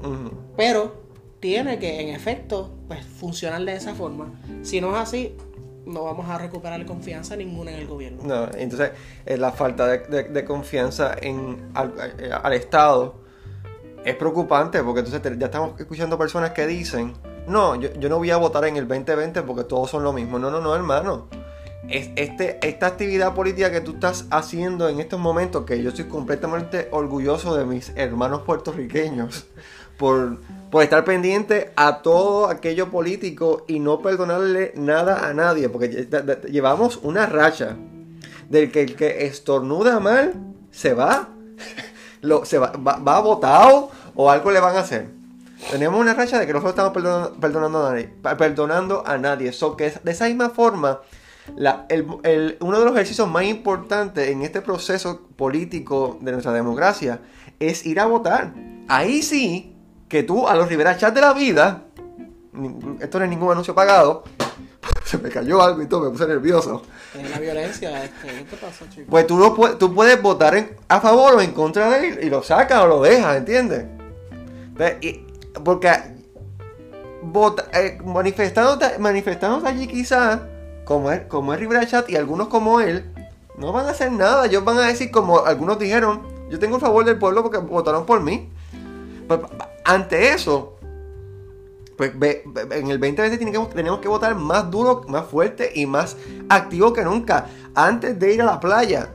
[0.56, 1.02] Pero
[1.40, 4.40] tiene que, en efecto, pues funcionar de esa forma.
[4.62, 5.36] Si no es así,
[5.88, 8.22] no vamos a recuperar confianza ninguna en el gobierno.
[8.24, 8.92] No, entonces
[9.26, 13.21] eh, la falta de, de- de confianza en, al, eh, al Estado
[14.04, 17.14] es preocupante porque entonces ya estamos escuchando personas que dicen,
[17.48, 20.40] no, yo, yo no voy a votar en el 2020 porque todos son lo mismo.
[20.40, 21.28] No, no, no, hermano.
[21.90, 26.06] Es, este, esta actividad política que tú estás haciendo en estos momentos, que yo estoy
[26.06, 29.46] completamente orgulloso de mis hermanos puertorriqueños
[29.98, 30.38] por,
[30.70, 36.08] por estar pendiente a todo aquello político y no perdonarle nada a nadie, porque
[36.50, 37.76] llevamos una racha
[38.50, 40.34] del que el que estornuda mal
[40.72, 41.30] se va,
[42.22, 45.10] lo, se va, va, va botado o algo le van a hacer.
[45.70, 49.54] Tenemos una racha de que nosotros estamos perdonando, perdonando a nadie, perdonando a nadie.
[49.54, 51.02] So que de esa misma forma,
[51.56, 56.52] la- el- el- uno de los ejercicios más importantes en este proceso político de nuestra
[56.54, 57.20] democracia
[57.60, 58.54] es ir a votar.
[58.88, 59.76] Ahí sí
[60.10, 61.84] que tú a los Rivera Chat de la vida,
[63.00, 64.24] esto no es ningún anuncio pagado,
[65.06, 66.82] se me cayó algo y todo, me puse nervioso.
[67.20, 69.08] Es la violencia, este, ¿qué pasa, chico?
[69.10, 72.20] Pues tú, lo puedes, tú puedes votar en- a favor o en contra de él
[72.24, 73.86] y lo sacas o lo dejas, ¿entiendes?
[74.70, 75.26] Entonces, y-
[75.64, 75.92] porque
[77.22, 80.40] vota, eh, manifestándote, manifestándote allí quizás,
[80.86, 83.06] como es, como es Rivera Chat y algunos como él,
[83.58, 84.46] no van a hacer nada.
[84.46, 88.06] Ellos van a decir, como algunos dijeron, yo tengo el favor del pueblo porque votaron
[88.06, 88.50] por mí.
[89.28, 89.40] Pues,
[89.86, 90.78] ante eso,
[92.02, 95.72] pues ve- ve- en el 2020 tiene que- tenemos que votar más duro, más fuerte
[95.76, 96.18] y más
[96.50, 97.46] activo que nunca.
[97.76, 99.10] Antes de ir a la playa,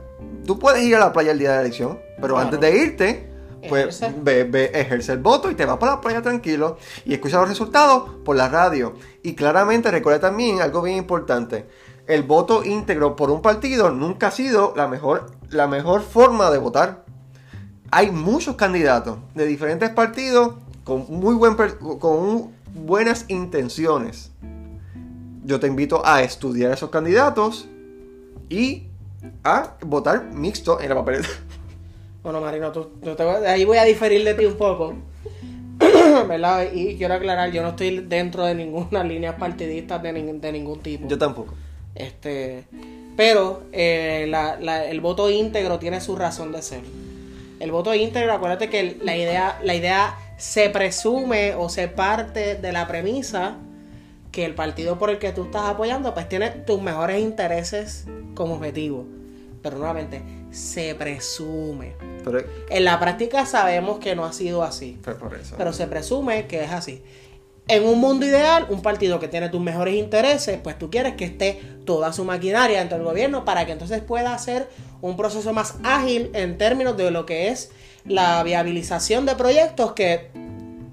[0.45, 2.39] tú puedes ir a la playa el día de la elección, pero Claro.
[2.47, 3.29] antes de irte,
[3.67, 4.15] pues Ejerce.
[4.23, 7.49] ve, ve, ejerce el voto y te vas para la playa tranquilo y escucha los
[7.49, 8.93] resultados por la radio.
[9.21, 11.67] Y claramente recuerda también algo bien importante.
[12.07, 16.57] El voto íntegro por un partido nunca ha sido la mejor, la mejor forma de
[16.57, 17.03] votar
[17.91, 20.53] hay muchos candidatos de diferentes partidos
[20.85, 24.31] con muy buen con un- buenas intenciones.
[25.45, 27.67] Yo te invito a estudiar esos candidatos
[28.49, 28.83] y
[29.43, 31.29] a votar mixto en la papeleta.
[32.23, 34.95] Bueno, Marino, tú, yo te voy- ahí voy a diferir de ti un poco.
[36.27, 36.67] ¿Verdad?
[36.73, 40.79] Y quiero aclarar, yo no estoy dentro de ninguna línea partidista de, nin- de ningún
[40.81, 41.07] tipo.
[41.07, 41.53] Yo tampoco.
[41.95, 42.65] Este,
[43.15, 46.81] pero eh, la- la- el voto íntegro tiene su razón de ser.
[47.61, 52.71] El voto íntegro, acuérdate que la idea, la idea se presume o se parte de
[52.71, 53.57] la premisa
[54.31, 58.55] que el partido por el que tú estás apoyando pues tiene tus mejores intereses como
[58.55, 59.05] objetivo.
[59.63, 60.21] Pero nuevamente,
[60.51, 61.95] se presume.
[62.23, 65.55] Pero, En la práctica sabemos que no ha sido así pero por eso.
[65.57, 67.01] pero se presume que es así.
[67.67, 71.25] En un mundo ideal, un partido que tiene tus mejores intereses, pues tú quieres que
[71.25, 74.69] esté toda su maquinaria dentro del gobierno para que entonces pueda hacer
[75.01, 77.71] un proceso más ágil en términos de lo que es
[78.07, 80.31] la viabilización de proyectos que,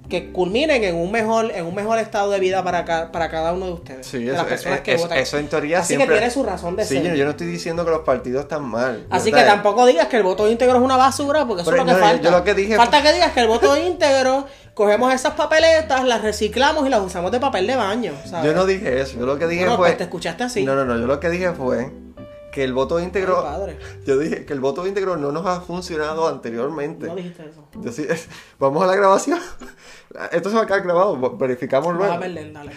[0.08, 3.52] que culminen en un mejor en un mejor estado de vida para, ca- para cada
[3.52, 4.06] uno de ustedes.
[4.06, 5.18] Sí, de eso, las personas es- que es- votan.
[5.18, 6.08] eso en teoría Así siempre...
[6.08, 7.04] que tiene su razón de Sí, ser.
[7.06, 9.06] yo, yo no estoy diciendo que los partidos están mal.
[9.10, 9.44] Así ¿verdad?
[9.46, 11.94] que tampoco digas que el voto íntegro es una basura, porque eso Pero es lo
[11.94, 12.22] que yo- falta.
[12.22, 16.20] yo lo que dije falta que digas que el voto íntegro, cogemos esas papeletas, las
[16.22, 18.12] reciclamos y las usamos de papel de baño.
[18.26, 18.44] ¿sabes?
[18.46, 19.18] Yo no dije eso.
[19.18, 19.86] Yo lo que dije Bueno, fue...
[19.88, 20.64] pues te escuchaste así.
[20.64, 20.98] No, no, no.
[20.98, 21.90] Yo lo que dije fue
[22.54, 23.38] que el voto íntegro...
[23.38, 23.78] Ay, padre.
[24.06, 27.08] Yo dije que el voto íntegro no nos ha funcionado anteriormente.
[27.08, 27.64] No dijiste eso.
[27.82, 28.06] Yo sí-
[28.60, 29.40] vamos a la grabación.
[30.30, 32.12] Esto se va a quedar grabado, verificamos luego.
[32.12, 32.70] a perder, dale.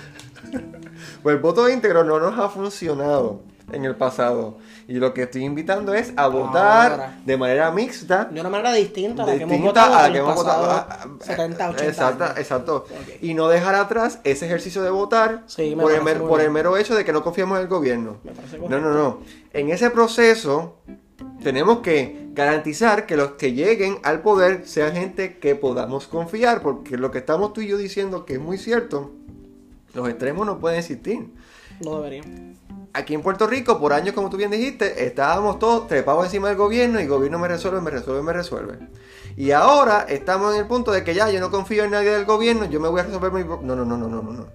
[1.21, 4.57] Pues el voto íntegro no nos ha funcionado en el pasado.
[4.87, 7.19] Y lo que estoy invitando es a votar Ahora.
[7.25, 8.25] de manera mixta.
[8.25, 10.65] De una manera distinta a la que hemos votado a la que hemos votado.
[10.67, 12.37] pasados ah, ah, 70, 80 Exacto, años.
[12.37, 12.85] exacto.
[13.21, 16.95] Y no dejar atrás ese ejercicio de votar Sí, por, el, por el mero hecho
[16.95, 18.17] de que no confiamos en el gobierno.
[18.23, 19.19] Me No, no, no.
[19.57, 20.75] En ese proceso
[21.41, 26.95] tenemos que garantizar que los que lleguen al poder sean gente que podamos confiar, porque
[26.95, 29.13] lo que estamos tú y yo diciendo que es muy cierto,
[29.95, 31.33] los extremos no pueden existir.
[31.83, 32.21] No debería.
[32.93, 36.57] Aquí en Puerto Rico, por años, como tú bien dijiste, estábamos todos trepados encima del
[36.57, 38.77] gobierno y el gobierno me resuelve, me resuelve, me resuelve.
[39.37, 42.25] Y ahora estamos en el punto de que ya yo no confío en nadie del
[42.25, 43.43] gobierno, yo me voy a resolver mi...
[43.43, 44.45] no, no, no, no, no, no.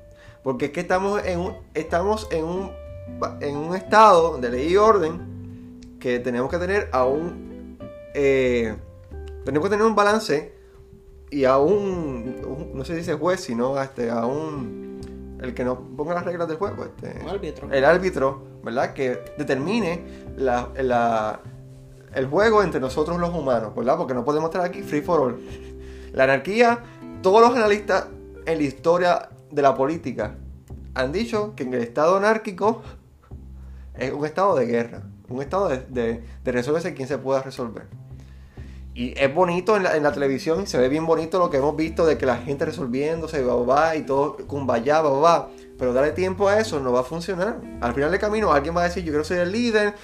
[0.44, 2.70] Porque es que estamos en un, estamos en un,
[3.40, 7.78] en un estado de ley y orden que tenemos que tener a un...
[8.14, 8.74] eh,
[9.44, 10.52] tenemos que tener un balance
[11.30, 15.00] y a un, un- no se dice juez, sino a, este, a un...
[15.40, 16.84] El que nos ponga las reglas del juego.
[16.84, 17.68] Este, Un árbitro.
[17.72, 18.92] el árbitro, ¿verdad?
[18.92, 20.02] Que determine
[20.36, 21.40] la, la-
[22.14, 23.96] el juego entre nosotros los humanos, ¿verdad?
[23.96, 25.40] Porque no podemos estar aquí free for all.
[26.12, 26.78] La anarquía,
[27.22, 28.06] todos los analistas
[28.46, 30.36] en la historia de la política
[30.94, 32.82] han dicho que en el estado anárquico
[33.98, 37.84] es un estado de guerra, un estado de, de, de resolverse quien se pueda resolver.
[38.94, 41.74] Y es bonito en la, en la televisión, se ve bien bonito lo que hemos
[41.76, 45.48] visto de que la gente resolviéndose, va, va, y todo kumbaya, va, va.
[45.78, 47.56] Pero darle tiempo a eso no va a funcionar.
[47.80, 49.94] Al final del camino alguien va a decir, yo quiero ser el líder,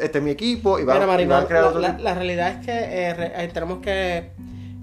[0.00, 1.98] este es mi equipo, y va, Mira, y Marino, va a crear la, otro la-
[1.98, 4.30] la realidad es que eh, re- eh, tenemos que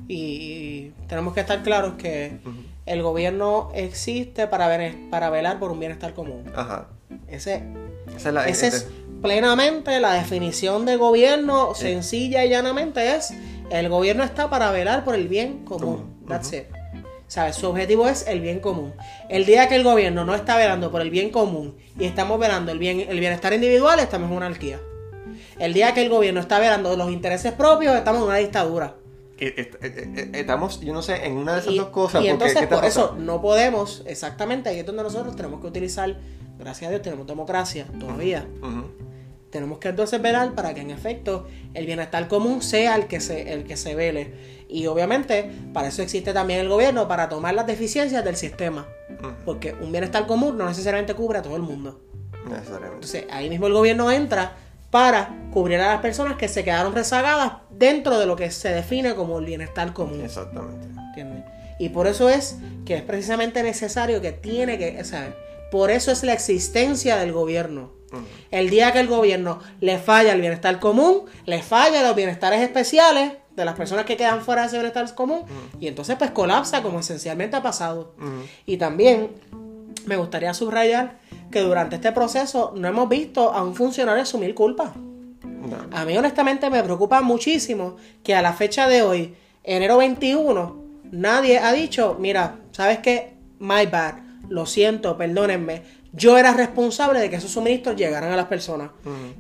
[0.10, 2.40] y, y tenemos que estar claros que
[2.86, 6.52] el gobierno existe para, bene- para velar por un bienestar común.
[6.56, 6.88] Ajá.
[7.28, 7.64] Ese,
[8.16, 8.48] Esa es la...
[8.48, 8.92] ese es este-
[9.22, 13.34] plenamente la definición de gobierno, sencilla y llanamente es
[13.70, 16.18] el gobierno está para velar por el bien común.
[16.28, 16.64] That's it.
[17.28, 17.56] ¿Sabes?
[17.56, 18.94] Su objetivo es el bien común.
[19.30, 22.72] El día que el gobierno no está velando por el bien común y estamos velando
[22.72, 24.80] el, bien, el bienestar individual, estamos en una anarquía.
[25.58, 28.96] El día que el gobierno está velando los intereses propios, estamos en una dictadura.
[30.34, 32.24] Estamos, yo no sé, en una de esas Y, dos cosas.
[32.24, 35.68] y entonces ¿qué te por eso no podemos, exactamente, ahí es donde nosotros tenemos que
[35.68, 36.18] utilizar,
[36.58, 38.48] gracias a Dios tenemos democracia todavía.
[39.50, 43.54] Tenemos que entonces velar para que en efecto el bienestar común sea el que se,
[43.54, 44.34] el que se vele.
[44.68, 48.88] Y obviamente para eso existe también el gobierno, para tomar las deficiencias del sistema.
[49.46, 52.02] Porque un bienestar común no necesariamente cubre a todo el mundo.
[52.50, 52.96] Necesariamente.
[52.96, 54.56] Entonces ahí mismo el gobierno entra
[54.94, 59.16] para cubrir a las personas que se quedaron rezagadas dentro de lo que se define
[59.16, 60.22] como el bienestar común.
[60.24, 60.88] Exactamente.
[60.88, 61.46] ¿Entiendes?
[61.80, 65.34] Y por eso es que es precisamente necesario que tiene que, ¿sabes?
[65.72, 67.92] Por eso es la existencia del gobierno.
[68.52, 73.32] El día que el gobierno le falla el bienestar común, le falla los bienestares especiales
[73.56, 75.42] de las personas que quedan fuera de ese bienestar común,
[75.80, 78.14] y entonces pues colapsa como esencialmente ha pasado.
[78.68, 79.32] Y también
[80.06, 81.18] me gustaría subrayar
[81.52, 84.94] que durante este proceso no hemos visto a un funcionario asumir culpa.
[85.44, 85.78] No.
[85.92, 90.76] A mí honestamente me preocupa muchísimo que a la fecha de hoy, enero 21,
[91.12, 93.34] nadie ha dicho, mira, ¿sabes qué?
[93.60, 94.16] My bad,
[94.50, 95.84] lo siento, perdónenme.
[96.16, 98.92] Yo era responsable de que esos suministros llegaran a las personas.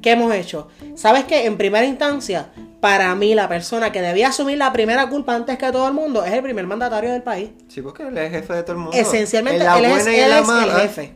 [0.01, 0.67] ¿Qué hemos hecho?
[0.95, 1.45] ¿Sabes qué?
[1.45, 2.49] En primera instancia,
[2.81, 6.25] para mí la persona que debía asumir la primera culpa antes que todo el mundo
[6.25, 7.51] es el primer mandatario del país.
[7.67, 8.97] Sí, porque él es jefe de todo el mundo.
[8.97, 11.13] Esencialmente, él es, él el jefe.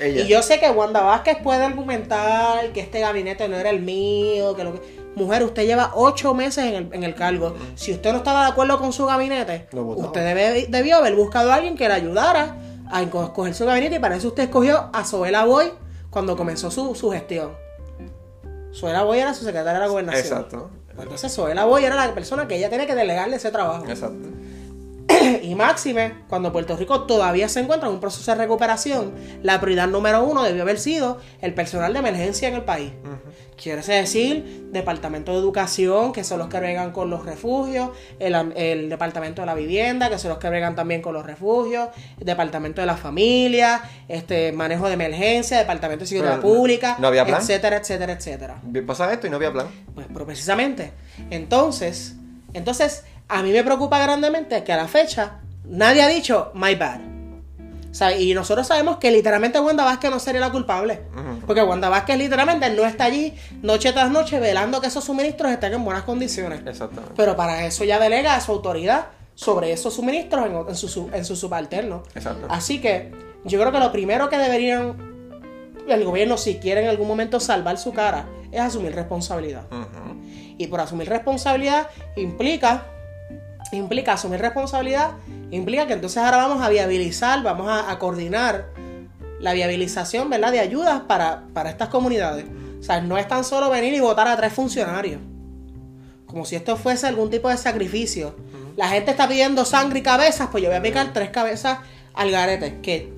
[0.00, 0.22] ella.
[0.22, 4.54] Y yo sé que Wanda Vázquez puede argumentar que este gabinete no era el mío,
[4.56, 5.06] que lo que...
[5.16, 7.56] Mujer, usted lleva ocho meses en el, en el cargo.
[7.74, 11.54] Si usted no estaba de acuerdo con su gabinete, usted debe- debió haber buscado a
[11.54, 12.54] alguien que le ayudara
[12.90, 15.72] a escoger su gabinete y para eso usted escogió a Zoela Boy
[16.10, 17.52] cuando comenzó su, su gestión.
[18.72, 20.24] Zoela Boy era su secretaria de la gobernación.
[20.24, 20.70] Exacto.
[20.94, 23.84] Pues Entonces Zoela Boy era la persona que ella tenía que delegarle ese trabajo.
[23.86, 24.28] Exacto.
[25.42, 29.12] Y máxime, cuando Puerto Rico todavía se encuentra en un proceso de recuperación,
[29.42, 32.92] la prioridad número uno debió haber sido el personal de emergencia en el país.
[33.60, 38.52] Quiere decir, Departamento de Educación, que son los que bregan con los refugios, el, am-
[38.54, 41.88] el Departamento de la Vivienda, que son los que bregan también con los refugios,
[42.20, 47.08] el Departamento de la Familia, este manejo de emergencia, Departamento de Seguridad Pero, Pública, ¿no
[47.08, 47.40] había plan?
[47.40, 48.60] etcétera, etcétera, etcétera.
[48.86, 49.68] Pasa esto y no había plan.
[49.94, 50.92] Pues, pero precisamente.
[51.30, 52.16] Entonces,
[52.52, 57.00] entonces, a mí me preocupa grandemente que a la fecha nadie ha dicho my bad.
[57.90, 61.00] Sea, y nosotros sabemos que literalmente Wanda Vázquez no sería la culpable.
[61.46, 65.72] Porque Wanda Vázquez literalmente no está allí noche tras noche velando que esos suministros estén
[65.72, 66.60] en buenas condiciones.
[66.66, 67.14] Exactamente.
[67.16, 71.24] Pero para eso ya delega su autoridad sobre esos suministros en, en su, su- en
[71.24, 72.02] su subalterno.
[72.14, 72.46] Exacto.
[72.50, 73.12] Así que
[73.44, 75.16] yo creo que lo primero que deberían
[75.88, 79.62] el gobierno, si quiere en algún momento salvar su cara, es asumir responsabilidad.
[80.58, 82.84] Y por asumir responsabilidad implica,
[83.72, 85.12] implica asumir responsabilidad,
[85.50, 88.66] implica que entonces ahora vamos a viabilizar, vamos a, a coordinar
[89.40, 90.52] la viabilización, ¿verdad?
[90.52, 92.46] De ayudas para, para estas comunidades.
[92.78, 95.20] O sea, no es tan solo venir y votar a tres funcionarios.
[96.26, 98.36] Como si esto fuese algún tipo de sacrificio.
[98.76, 101.78] La gente está pidiendo sangre y cabezas, pues yo voy a picar tres cabezas
[102.14, 102.80] al garete.
[102.80, 103.12] Que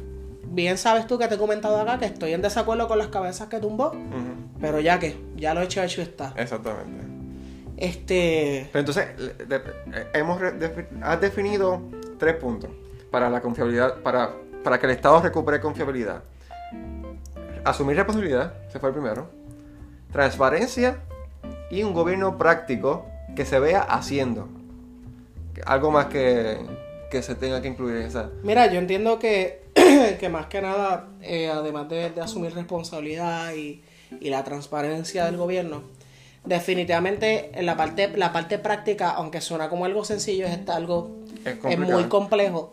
[0.44, 3.48] bien sabes tú que te he comentado acá que estoy en desacuerdo con las cabezas
[3.48, 3.92] que tumbó.
[4.60, 6.34] Pero ya que, ya lo he hecho, hecho está.
[6.36, 7.17] Exactamente.
[7.78, 8.68] Este.
[8.72, 9.06] Pero entonces,
[9.48, 9.62] de-
[10.14, 11.80] hemos re- defi- has definido
[12.18, 12.70] tres puntos
[13.10, 14.32] para la confiabilidad, para,
[14.64, 16.22] para que el Estado recupere confiabilidad.
[17.64, 19.30] Asumir responsabilidad, se fue el primero.
[20.12, 20.98] Transparencia
[21.70, 24.48] y un gobierno práctico que se vea haciendo.
[25.66, 26.58] Algo más que,
[27.10, 28.30] que se tenga que incluir en esa.
[28.42, 29.62] Mira, yo entiendo que,
[30.20, 33.82] que más que nada, eh, además de, de asumir responsabilidad y,
[34.20, 35.82] y la transparencia del gobierno,
[36.44, 41.78] definitivamente en la parte, la parte práctica, aunque suena como algo sencillo, es algo Es
[41.78, 42.72] muy complejo.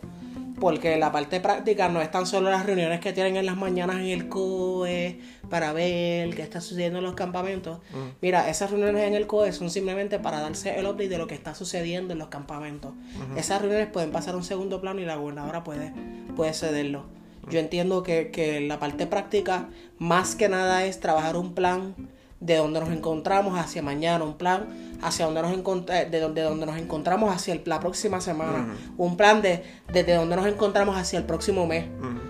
[0.58, 3.96] Porque la parte práctica no es tan solo las reuniones que tienen en las mañanas
[3.96, 7.80] en el COE para ver qué está sucediendo en los campamentos.
[8.22, 11.34] Mira, esas reuniones en el COE son simplemente para darse el update de lo que
[11.34, 12.92] está sucediendo en los campamentos.
[13.36, 15.92] Esas reuniones pueden pasar a un segundo plano y la gobernadora puede,
[16.36, 17.04] puede cederlo.
[17.50, 21.94] Yo entiendo que, que la parte práctica más que nada es trabajar un plan
[22.40, 24.66] de donde nos encontramos hacia mañana, un plan
[25.02, 25.52] hacia donde nos
[25.90, 30.14] eh, de donde, donde nos encontramos hacia el- la próxima semana, un plan de desde
[30.14, 31.86] donde nos encontramos hacia el próximo mes.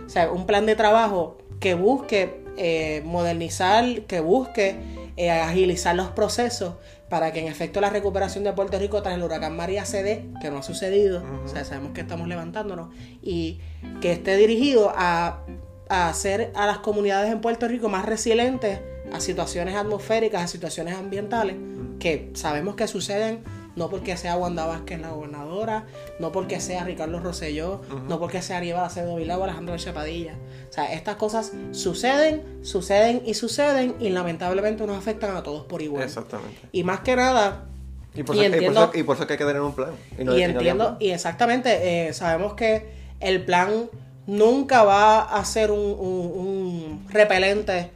[0.07, 4.77] O sea, un plan de trabajo que busque eh, modernizar, que busque
[5.17, 6.75] eh, agilizar los procesos
[7.09, 10.25] para que en efecto la recuperación de Puerto Rico tras el huracán María se dé,
[10.41, 12.89] que no ha sucedido, o sea, sabemos que estamos levantándonos,
[13.23, 13.61] y
[14.01, 15.41] que esté dirigido a,
[15.89, 18.81] a hacer a las comunidades en Puerto Rico más resilientes
[19.13, 21.57] a situaciones atmosféricas, a situaciones ambientales,
[21.99, 23.41] que sabemos que suceden
[23.77, 25.85] no porque sea Wanda Vázquez la gobernadora,
[26.19, 30.35] no porque sea Ricardo Rosselló, no porque sea Aníbal Acevedo Vilá o Alejandro Chapadilla.
[30.71, 35.83] O sea, estas cosas suceden, suceden y suceden y lamentablemente nos afectan a todos por
[35.83, 36.05] igual.
[36.05, 36.57] Exactamente.
[36.73, 37.65] Y más que nada,
[38.15, 39.61] Y por, Y eso, y por entiendo- eso- y por eso que hay que tener
[39.61, 39.91] un plan.
[40.19, 40.97] Y, no- entiendo, plan.
[41.01, 42.89] y exactamente, eh, sabemos que
[43.21, 43.91] el plan
[44.27, 47.91] nunca va a ser un, un- un repelente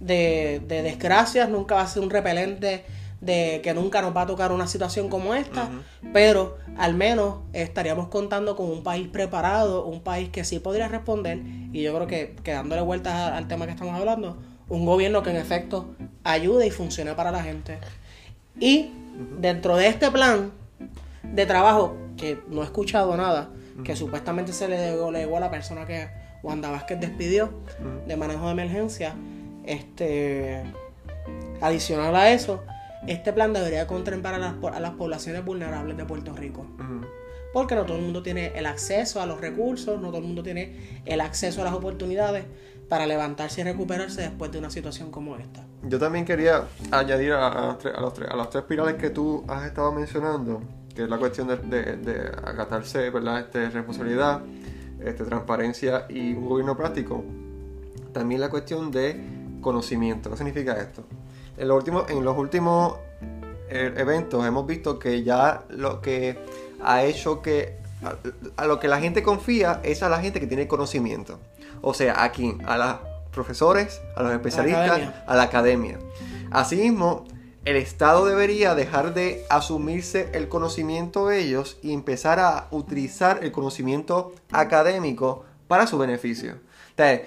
[0.00, 2.84] de, de desgracias, nunca va a ser un repelente
[3.20, 5.70] de que nunca nos va a tocar una situación como esta,
[6.12, 11.40] pero al menos estaríamos contando con un país preparado, un país que sí podría responder,
[11.72, 15.30] y yo creo que, que dándole vueltas al tema que estamos hablando, un gobierno que
[15.30, 17.78] en efecto ayude y funcione para la gente.
[18.58, 18.92] Y
[19.38, 20.52] dentro de este plan
[21.22, 23.50] de trabajo, que no he escuchado nada,
[23.84, 26.08] que supuestamente se le delegó a la persona que
[26.42, 27.50] Wanda Vázquez despidió
[28.06, 29.14] de manejo de emergencia,
[29.66, 30.62] este,
[31.60, 32.62] adicional a eso,
[33.06, 36.66] este plan debería contemplar a las, a las poblaciones vulnerables de Puerto Rico.
[37.52, 40.42] Porque no todo el mundo tiene el acceso a los recursos, no todo el mundo
[40.42, 42.44] tiene el acceso a las oportunidades
[42.88, 45.64] para levantarse y recuperarse después de una situación como esta.
[45.82, 49.64] Yo también quería añadir a, a, los, tres, a los tres pilares que tú has
[49.66, 50.62] estado mencionando,
[50.94, 53.40] que es la cuestión de, de, de acatarse, ¿verdad?
[53.40, 54.42] Este, responsabilidad,
[55.02, 57.24] este, transparencia y un gobierno práctico.
[58.12, 59.20] También la cuestión de
[59.66, 60.30] conocimiento.
[60.30, 61.02] ¿Qué significa esto?
[61.56, 62.94] En los últimos, en los últimos
[63.68, 66.38] eh, eventos hemos visto que ya lo que
[66.80, 70.46] ha hecho que a, a, lo que la gente confía es a la gente que
[70.46, 71.40] tiene conocimiento.
[71.82, 72.94] O sea, aquí, a los
[73.32, 75.98] profesores, a los especialistas, la, a la academia.
[76.52, 77.24] Asimismo,
[77.64, 83.50] el Estado debería dejar de asumirse el conocimiento de ellos y empezar a utilizar el
[83.50, 86.60] conocimiento académico para su beneficio.
[86.96, 87.26] Entonces,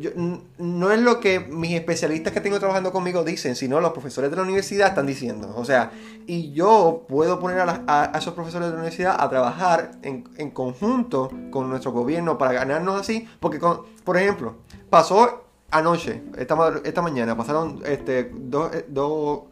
[0.00, 0.10] yo,
[0.58, 4.36] no es lo que mis especialistas que tengo trabajando conmigo dicen, sino los profesores de
[4.36, 5.54] la universidad están diciendo.
[5.56, 5.92] O sea,
[6.26, 11.30] y yo puedo poner a, esos profesores de la universidad a trabajar en, en, conjunto
[11.52, 13.28] con nuestro gobierno para ganarnos así.
[13.38, 13.60] Porque,
[14.04, 14.56] por ejemplo,
[14.90, 19.42] pasó anoche, esta, esta mañana, pasaron este, dos, dos,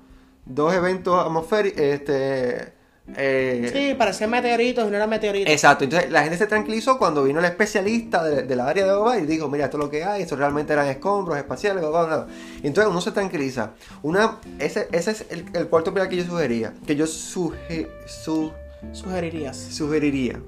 [0.44, 1.80] dos eventos atmosféricos.
[1.80, 2.81] Este,
[3.16, 5.52] eh, sí, parecían meteoritos y no eran meteoritos.
[5.52, 8.94] Exacto, entonces la gente se tranquilizó cuando vino el especialista de, de la área de
[8.94, 11.90] Boba y dijo, mira, esto es lo que hay, esto realmente eran escombros espaciales, bla,
[11.90, 12.26] bla, bla.
[12.62, 13.72] Entonces uno se tranquiliza.
[14.02, 18.52] Una, ese, ese es el, el cuarto pilar que yo sugería, que yo suge, su,
[18.92, 19.56] sugerirías.
[19.56, 20.40] Sugeriría.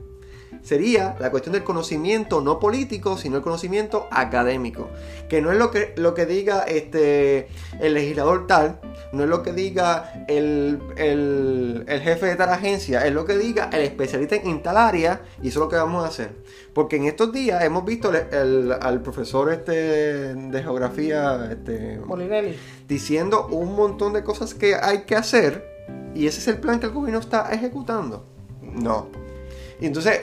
[0.62, 4.88] Sería la cuestión del conocimiento no político, sino el conocimiento académico.
[5.28, 7.48] Que no es lo que, lo que diga este,
[7.80, 8.80] el legislador tal,
[9.12, 13.36] no es lo que diga el, el, el, jefe de tal agencia, es lo que
[13.36, 16.32] diga el especialista en tal área y eso es lo que vamos a hacer.
[16.72, 22.56] Porque en estos días hemos visto el, al profesor este de geografía este, Molinelli.
[22.88, 25.74] diciendo un montón de cosas que hay que hacer
[26.14, 28.24] y ese es el plan que el gobierno está ejecutando.
[28.62, 29.08] No.
[29.80, 30.22] Y entonces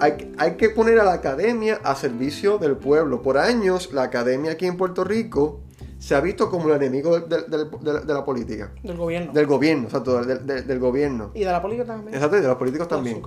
[0.00, 3.22] hay, hay, que poner a la academia a servicio del pueblo.
[3.22, 5.60] Por años, la academia aquí en Puerto Rico
[5.98, 8.72] se ha visto como el enemigo de, de, de, de la política.
[8.82, 9.32] Del gobierno.
[9.32, 11.30] Del gobierno, exacto, del gobierno.
[11.34, 12.14] Y de la política también.
[12.14, 13.22] Exacto, y de los políticos también.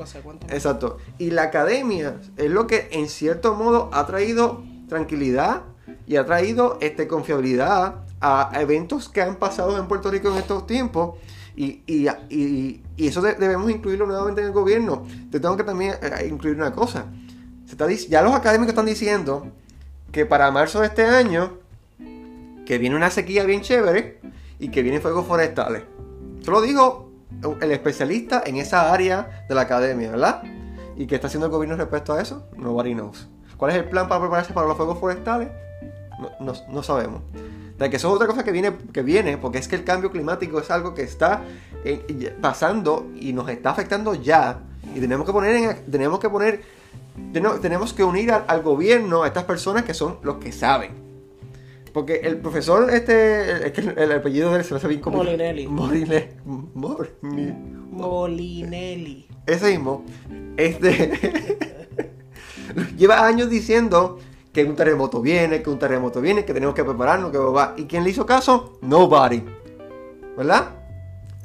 [0.49, 0.97] Exacto.
[1.17, 5.63] Y la academia es lo que en cierto modo ha traído tranquilidad
[6.07, 10.65] y ha traído este, confiabilidad a eventos que han pasado en Puerto Rico en estos
[10.65, 11.17] tiempos.
[11.62, 12.08] Y, y,
[12.97, 15.06] y, eso debemos incluirlo nuevamente en el gobierno.
[15.30, 17.06] Te tengo que también eh, incluir una cosa.
[17.67, 19.45] Se está, ya los académicos están diciendo
[20.12, 21.60] que para marzo de este año,
[22.65, 24.19] que viene una sequía bien chévere
[24.58, 25.84] y que vienen fuegos forestales.
[26.41, 27.12] Eso lo dijo
[27.62, 30.41] el especialista en esa área de la academia, ¿verdad?
[30.97, 32.50] ¿Y qué está haciendo el gobierno respecto a eso?
[32.58, 33.28] Nobody knows.
[33.58, 35.50] ¿Cuál es el plan para prepararse para los fuegos forestales?
[36.39, 37.21] No sabemos.
[37.81, 40.11] De que eso es otra cosa que viene, que viene, porque es que el cambio
[40.11, 41.41] climático es algo que está
[41.83, 44.59] eh, pasando y nos está afectando ya.
[44.95, 46.61] Y tenemos que poner, en, tenemos que poner,
[47.33, 50.91] tenemos que unir al, al, gobierno a estas personas que son los que saben.
[51.91, 55.01] Porque el profesor, este, es que el, el, apellido de él se lo hace bien
[55.01, 55.17] como...
[55.17, 55.67] Molinelli.
[55.67, 56.27] Molinelli.
[57.89, 59.27] Molinelli.
[59.47, 60.05] Ese mismo.
[60.55, 61.57] Este...
[62.97, 64.19] lleva años diciendo
[64.53, 67.73] que un terremoto viene, que un terremoto viene, que tenemos que prepararnos, que va.
[67.77, 68.77] ¿Y quién le hizo caso?
[68.81, 69.43] Nobody.
[70.37, 70.69] ¿Verdad?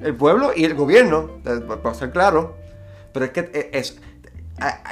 [0.00, 1.30] El pueblo y el gobierno,
[1.82, 2.56] para ser claro.
[3.12, 3.98] Pero es que es,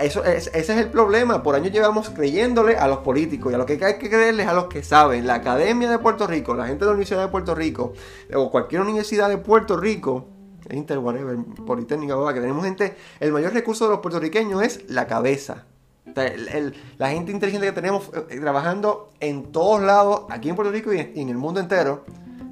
[0.00, 1.42] eso, es, ese es el problema.
[1.42, 4.52] Por años llevamos creyéndole a los políticos y a lo que hay que creerles a
[4.52, 5.26] los que saben.
[5.26, 7.92] La Academia de Puerto Rico, la gente de la Universidad de Puerto Rico,
[8.34, 10.28] o cualquier universidad de Puerto Rico,
[10.70, 15.66] Inter, whatever, Politécnica, que tenemos gente, el mayor recurso de los puertorriqueños es la cabeza.
[16.06, 20.70] El, el, la gente inteligente que tenemos eh, trabajando en todos lados, aquí en Puerto
[20.70, 22.04] Rico y en, y en, el mundo entero,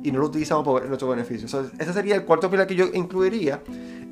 [0.02, 1.46] y no lo utilizamos por nuestro beneficio.
[1.48, 3.62] So, ese sería el cuarto pilar que yo incluiría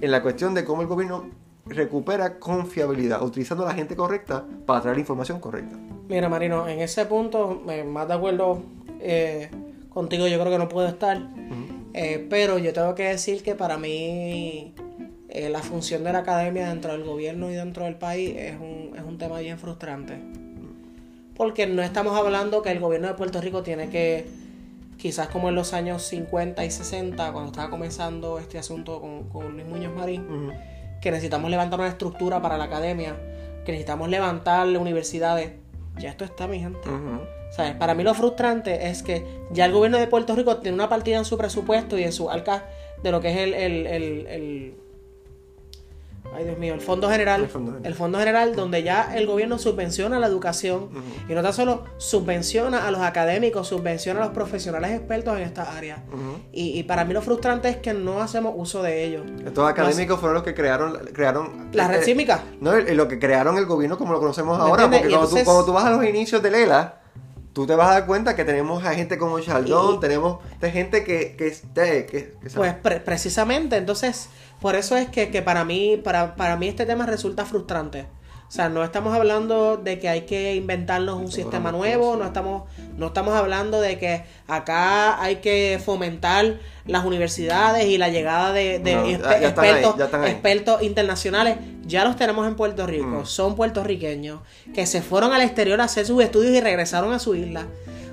[0.01, 1.31] en la cuestión de cómo el gobierno
[1.67, 5.77] recupera confiabilidad, utilizando a la gente correcta para traer información correcta.
[6.09, 8.63] Mira, Marino, en ese punto, eh, más de acuerdo
[9.01, 9.51] eh,
[9.89, 12.27] contigo, yo creo que no puedo estar, uh -huh.
[12.29, 14.75] pero yo tengo que decir que para mí
[15.31, 18.93] eh, la función de la academia dentro del gobierno y dentro del país es un,
[18.97, 20.19] es un tema bien frustrante.
[21.37, 24.27] Porque no estamos hablando que el gobierno de Puerto Rico tiene que,
[24.99, 29.53] quizás como en los años 50 y 60, cuando estaba comenzando este asunto con, con
[29.55, 31.01] Luis Muñoz Marín, uh -huh.
[31.01, 33.17] que necesitamos levantar una estructura para la academia,
[33.65, 35.53] que necesitamos levantar universidades
[35.99, 36.89] Ya esto está, mi gente.
[37.53, 37.75] ¿Sabes?
[37.75, 41.19] Para mí lo frustrante es que ya el gobierno de Puerto Rico tiene una partida
[41.19, 42.65] en su presupuesto y en su arca
[43.03, 44.75] de lo que es el, el, el- el-
[46.37, 47.87] ay Dios mío, el Fondo General, El Fondo General.
[47.91, 50.89] el Fondo General donde ya el gobierno subvenciona la educación
[51.29, 55.77] y no tan solo subvenciona a los académicos, subvenciona a los profesionales expertos en esta
[55.77, 56.03] área.
[56.53, 59.23] Y, y para mí lo frustrante es que no hacemos uso de ellos.
[59.45, 62.43] Estos académicos fueron los que crearon, crearon La red eh, sísmica.
[62.61, 65.01] No, y lo que crearon el gobierno como lo conocemos ¿Me ahora, entiendes?
[65.01, 67.01] porque cuando, entonces- tú, cuando tú vas a los inicios de Lela,
[67.53, 71.03] tú te vas a dar cuenta que tenemos a gente como Chaldón, tenemos de gente
[71.05, 74.29] que, que, esté- que, que Pues pre- precisamente, entonces,
[74.61, 78.07] por eso es que, que para mí, para, para mí este tema resulta frustrante.
[78.49, 82.65] O sea, no estamos hablando de que hay que inventarnos un sistema nuevo, no estamos,
[82.97, 88.81] no estamos hablando de que acá hay que fomentar las universidades y la llegada de,
[88.81, 90.31] No, expertos, ahí.
[90.33, 91.59] expertos internacionales.
[91.87, 93.27] Ya los tenemos en Puerto Rico, Mm.
[93.27, 94.41] son puertorriqueños
[94.75, 97.67] que se fueron al exterior a hacer sus estudios y regresaron a su isla.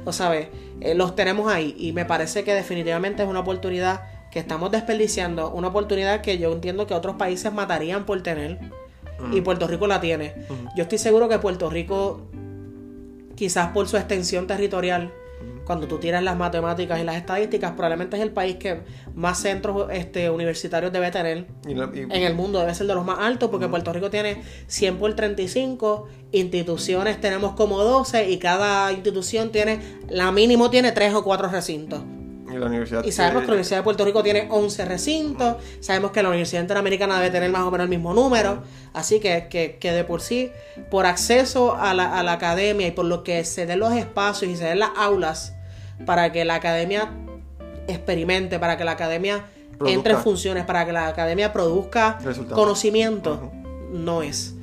[0.05, 4.39] O sabes, Eh, los tenemos ahí y me parece que definitivamente es una oportunidad que
[4.39, 8.59] estamos desperdiciando, una oportunidad que yo entiendo que otros países matarían por tener
[9.31, 10.33] y Puerto Rico la tiene.
[10.75, 12.21] Yo estoy seguro que Puerto Rico,
[13.35, 15.11] quizás por su extensión territorial,
[15.65, 18.81] cuando tú tiras las matemáticas y las estadísticas, probablemente es el país que
[19.15, 22.59] más centros este, universitarios debe tener y la- y- en el mundo.
[22.59, 27.51] Debe ser de los más altos porque Puerto Rico tiene 100 por 35, instituciones tenemos
[27.53, 32.01] como 12 y cada institución tiene, la mínimo tiene 3 o 4 recintos.
[32.57, 33.03] Y la universidad.
[33.03, 36.61] Y sabemos que la Universidad de Puerto Rico tiene 11 recintos, sabemos que la Universidad
[36.61, 40.21] Interamericana debe tener más o menos el mismo número, así que, que, que de por
[40.21, 40.51] sí,
[40.89, 44.51] por acceso a la, a la academia y por lo que se den los espacios
[44.51, 45.53] y se den las aulas
[46.05, 47.11] para que la academia
[47.87, 49.45] experimente, para que la academia
[49.77, 49.95] Produzca.
[49.95, 52.17] entre en funciones, para que la academia produzca
[52.53, 53.51] conocimiento,
[53.91, 54.55] no es.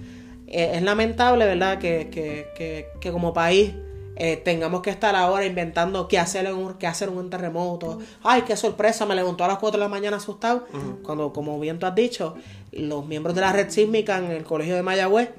[0.47, 3.75] Eh, es lamentable, ¿verdad?, que, que, que, que como país
[4.17, 7.99] eh, tengamos que estar ahora inventando qué hacer en un, qué hacer en un terremoto.
[8.23, 10.67] Ay, qué sorpresa, me levantó a las 4 de la mañana asustado.
[11.03, 12.35] Cuando, como bien tú has dicho,
[12.73, 15.31] los miembros de la red sísmica en el colegio de Mayagüez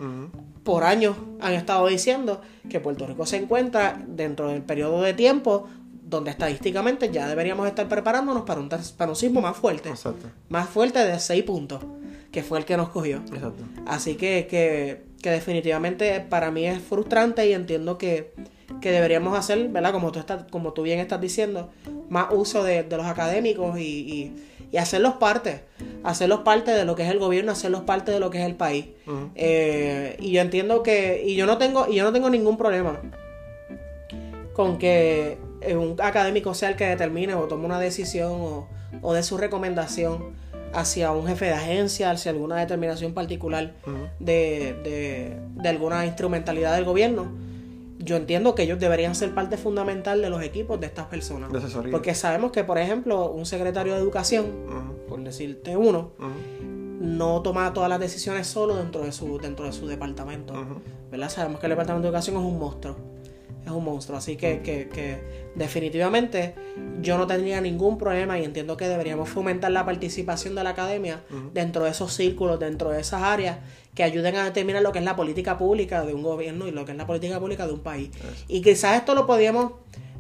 [0.64, 5.68] por años han estado diciendo que Puerto Rico se encuentra dentro del periodo de tiempo
[6.06, 9.90] donde estadísticamente ya deberíamos estar preparándonos para un, para un sismo más fuerte.
[9.90, 10.28] Exacto.
[10.50, 11.84] Más fuerte de 6 puntos,
[12.32, 13.18] que fue el que nos cogió.
[13.18, 13.64] Exacto.
[13.88, 18.34] Así que, que, que definitivamente para mí es frustrante y entiendo que,
[18.86, 19.92] que deberíamos hacer, ¿verdad?
[19.92, 21.72] Como tú, estás, como tú bien estás diciendo,
[22.08, 24.36] más uso de, de los académicos y, y,
[24.72, 25.64] y hacerlos parte,
[26.04, 28.54] hacerlos parte de lo que es el gobierno, hacerlos parte de lo que es el
[28.54, 28.86] país.
[29.34, 33.02] Eh, y yo entiendo que, y yo no tengo, y yo no tengo ningún problema
[34.54, 35.40] con que
[35.76, 38.68] un académico sea el que determine o tome una decisión o,
[39.02, 40.36] o dé su recomendación
[40.74, 43.74] hacia un jefe de agencia, hacia alguna determinación particular
[44.20, 47.55] de, de, de alguna instrumentalidad del gobierno.
[47.98, 51.52] Yo entiendo que ellos deberían ser parte fundamental de los equipos de estas personas.
[51.52, 51.92] De asesoría.
[51.92, 54.46] Porque sabemos que, por ejemplo, un secretario de educación,
[55.08, 56.12] por decirte uno,
[57.00, 60.54] no toma todas las decisiones solo dentro de su, dentro de su departamento.
[61.10, 61.30] ¿verdad?
[61.30, 63.15] Sabemos que el departamento de educación es un monstruo.
[63.66, 64.18] Es un monstruo.
[64.18, 66.54] Así que, que, que definitivamente
[67.02, 71.24] yo no tendría ningún problema y entiendo que deberíamos fomentar la participación de la academia
[71.54, 73.58] dentro de esos círculos, dentro de esas áreas
[73.96, 76.86] que ayuden a determinar lo que es la política pública de un gobierno y lo
[76.86, 78.12] que es la política pública de un país.
[78.48, 79.72] Y quizás esto lo podríamos,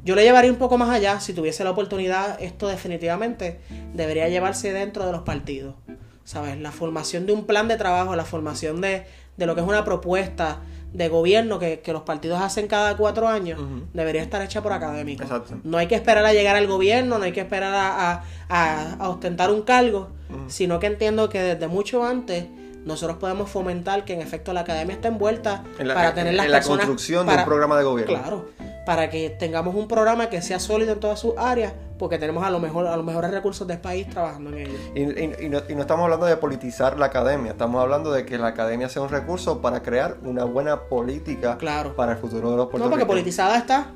[0.04, 3.60] yo lo llevaría un poco más allá, si tuviese la oportunidad, esto definitivamente
[3.94, 5.76] debería llevarse dentro de los partidos.
[6.24, 6.58] ¿Sabes?
[6.60, 9.04] La formación de un plan de trabajo, la formación de,
[9.38, 10.62] de lo que es una propuesta
[10.96, 13.60] de gobierno que, que los partidos hacen cada cuatro años,
[13.94, 15.26] debería estar hecha por académicos.
[15.26, 15.56] Exacto.
[15.64, 19.52] No hay que esperar a llegar al gobierno, no hay que esperar a, a- ostentar
[19.52, 20.10] un cargo,
[20.48, 22.46] sino que entiendo que desde mucho antes
[22.86, 26.46] nosotros podemos fomentar que en efecto la academia esté envuelta En la, para tener las
[26.46, 28.14] en la construcción de para- un programa de gobierno.
[28.14, 28.46] Claro,
[28.86, 32.50] para que tengamos un programa que sea sólido en todas sus áreas, porque tenemos a
[32.50, 34.74] lo mejor a los mejores recursos del país trabajando en ello.
[34.94, 38.26] Y, y- y no, y no estamos hablando de politizar la academia, estamos hablando de
[38.26, 41.96] que la academia sea un recurso para crear una buena política Claro.
[41.96, 43.08] para el futuro de los No, porque puertorriqueños.
[43.08, 43.88] politizada está.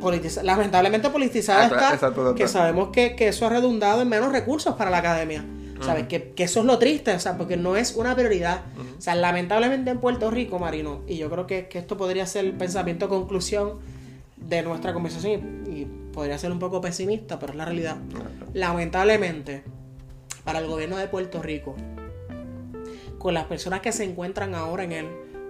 [0.00, 1.76] Politiza- lamentablemente politizada Ah, está.
[1.94, 2.34] exacto, exacto.
[2.34, 5.42] Que sabemos que, que eso ha redundado en menos recursos para la academia.
[5.80, 6.06] ¿Sabes?
[6.06, 8.62] Que, que eso es lo triste, o sea, porque no es una prioridad.
[8.98, 12.44] O sea, lamentablemente en Puerto Rico, Marino, y yo creo que, que esto podría ser
[12.46, 13.78] el pensamiento conclusión
[14.36, 17.96] de nuestra conversación, y, y podría ser un poco pesimista, pero es la realidad.
[18.54, 19.64] Lamentablemente,
[20.44, 21.74] para el gobierno de Puerto Rico,
[23.18, 25.06] con las personas que se encuentran ahora en él,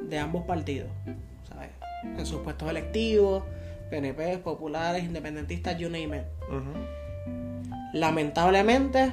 [0.08, 0.88] de ambos partidos,
[1.48, 1.70] ¿sabes?
[2.04, 3.42] En sus puestos electivos,
[3.90, 6.24] PNP, populares, independentistas, you name it.
[7.92, 9.12] Lamentablemente,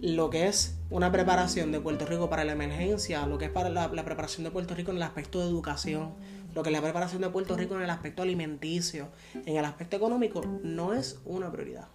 [0.00, 3.68] lo que es una preparación de Puerto Rico para la emergencia, lo que es para
[3.70, 6.10] la, preparación de Puerto Rico en el aspecto de educación,
[6.54, 9.96] lo que es la preparación de Puerto Rico en el aspecto alimenticio, en el aspecto
[9.96, 11.88] económico, no es una prioridad.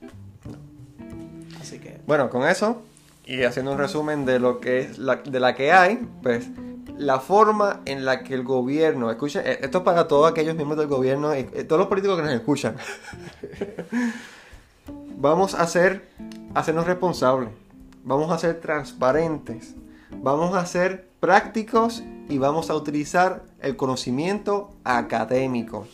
[1.59, 2.81] Así que, Bueno, con eso,
[3.25, 6.47] y haciendo un resumen de lo que es la, de la que hay, pues
[6.97, 10.77] la forma en la que el gobierno, escuchen, eh, esto es para todos aquellos miembros
[10.77, 12.75] del gobierno eh, todos los políticos que nos escuchan.
[15.17, 17.49] vamos a a hacernos responsables,
[18.03, 19.75] vamos a ser transparentes,
[20.21, 25.87] vamos a ser prácticos y vamos a utilizar el conocimiento académico.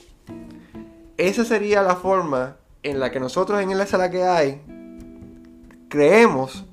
[1.18, 4.62] Esa sería la forma en la que nosotros en el sala que hay
[5.90, 6.66] creemos,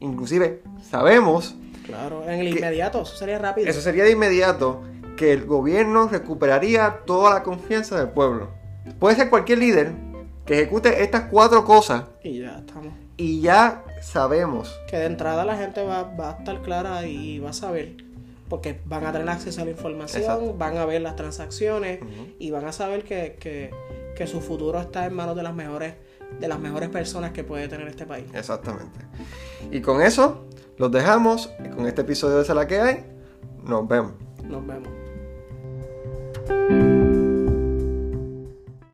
[0.00, 3.68] inclusive sabemos, claro, en el inmediato, eso sería rápido.
[3.68, 4.82] eso sería de inmediato,
[5.16, 8.48] que el gobierno recuperaría toda la confianza del pueblo.
[8.98, 9.92] Puede ser cualquier líder
[10.46, 12.94] que ejecute estas cuatro cosas Y ya estamos.
[13.16, 14.80] y ya sabemos.
[14.88, 17.96] Que de entrada la gente va, va a estar clara y va a saber.
[18.48, 20.54] Porque van a tener acceso a la información, Exacto.
[20.58, 22.00] van a ver las transacciones
[22.38, 23.70] y van a saber que, que,
[24.16, 25.94] que su futuro está en manos de las mejores
[26.38, 28.26] de las mejores personas que puede tener este país.
[28.34, 29.00] Exactamente.
[29.70, 30.46] Y con eso
[30.78, 33.04] los dejamos con este episodio de Sala que hay.
[33.64, 34.12] Nos vemos.
[34.44, 34.88] Nos vemos.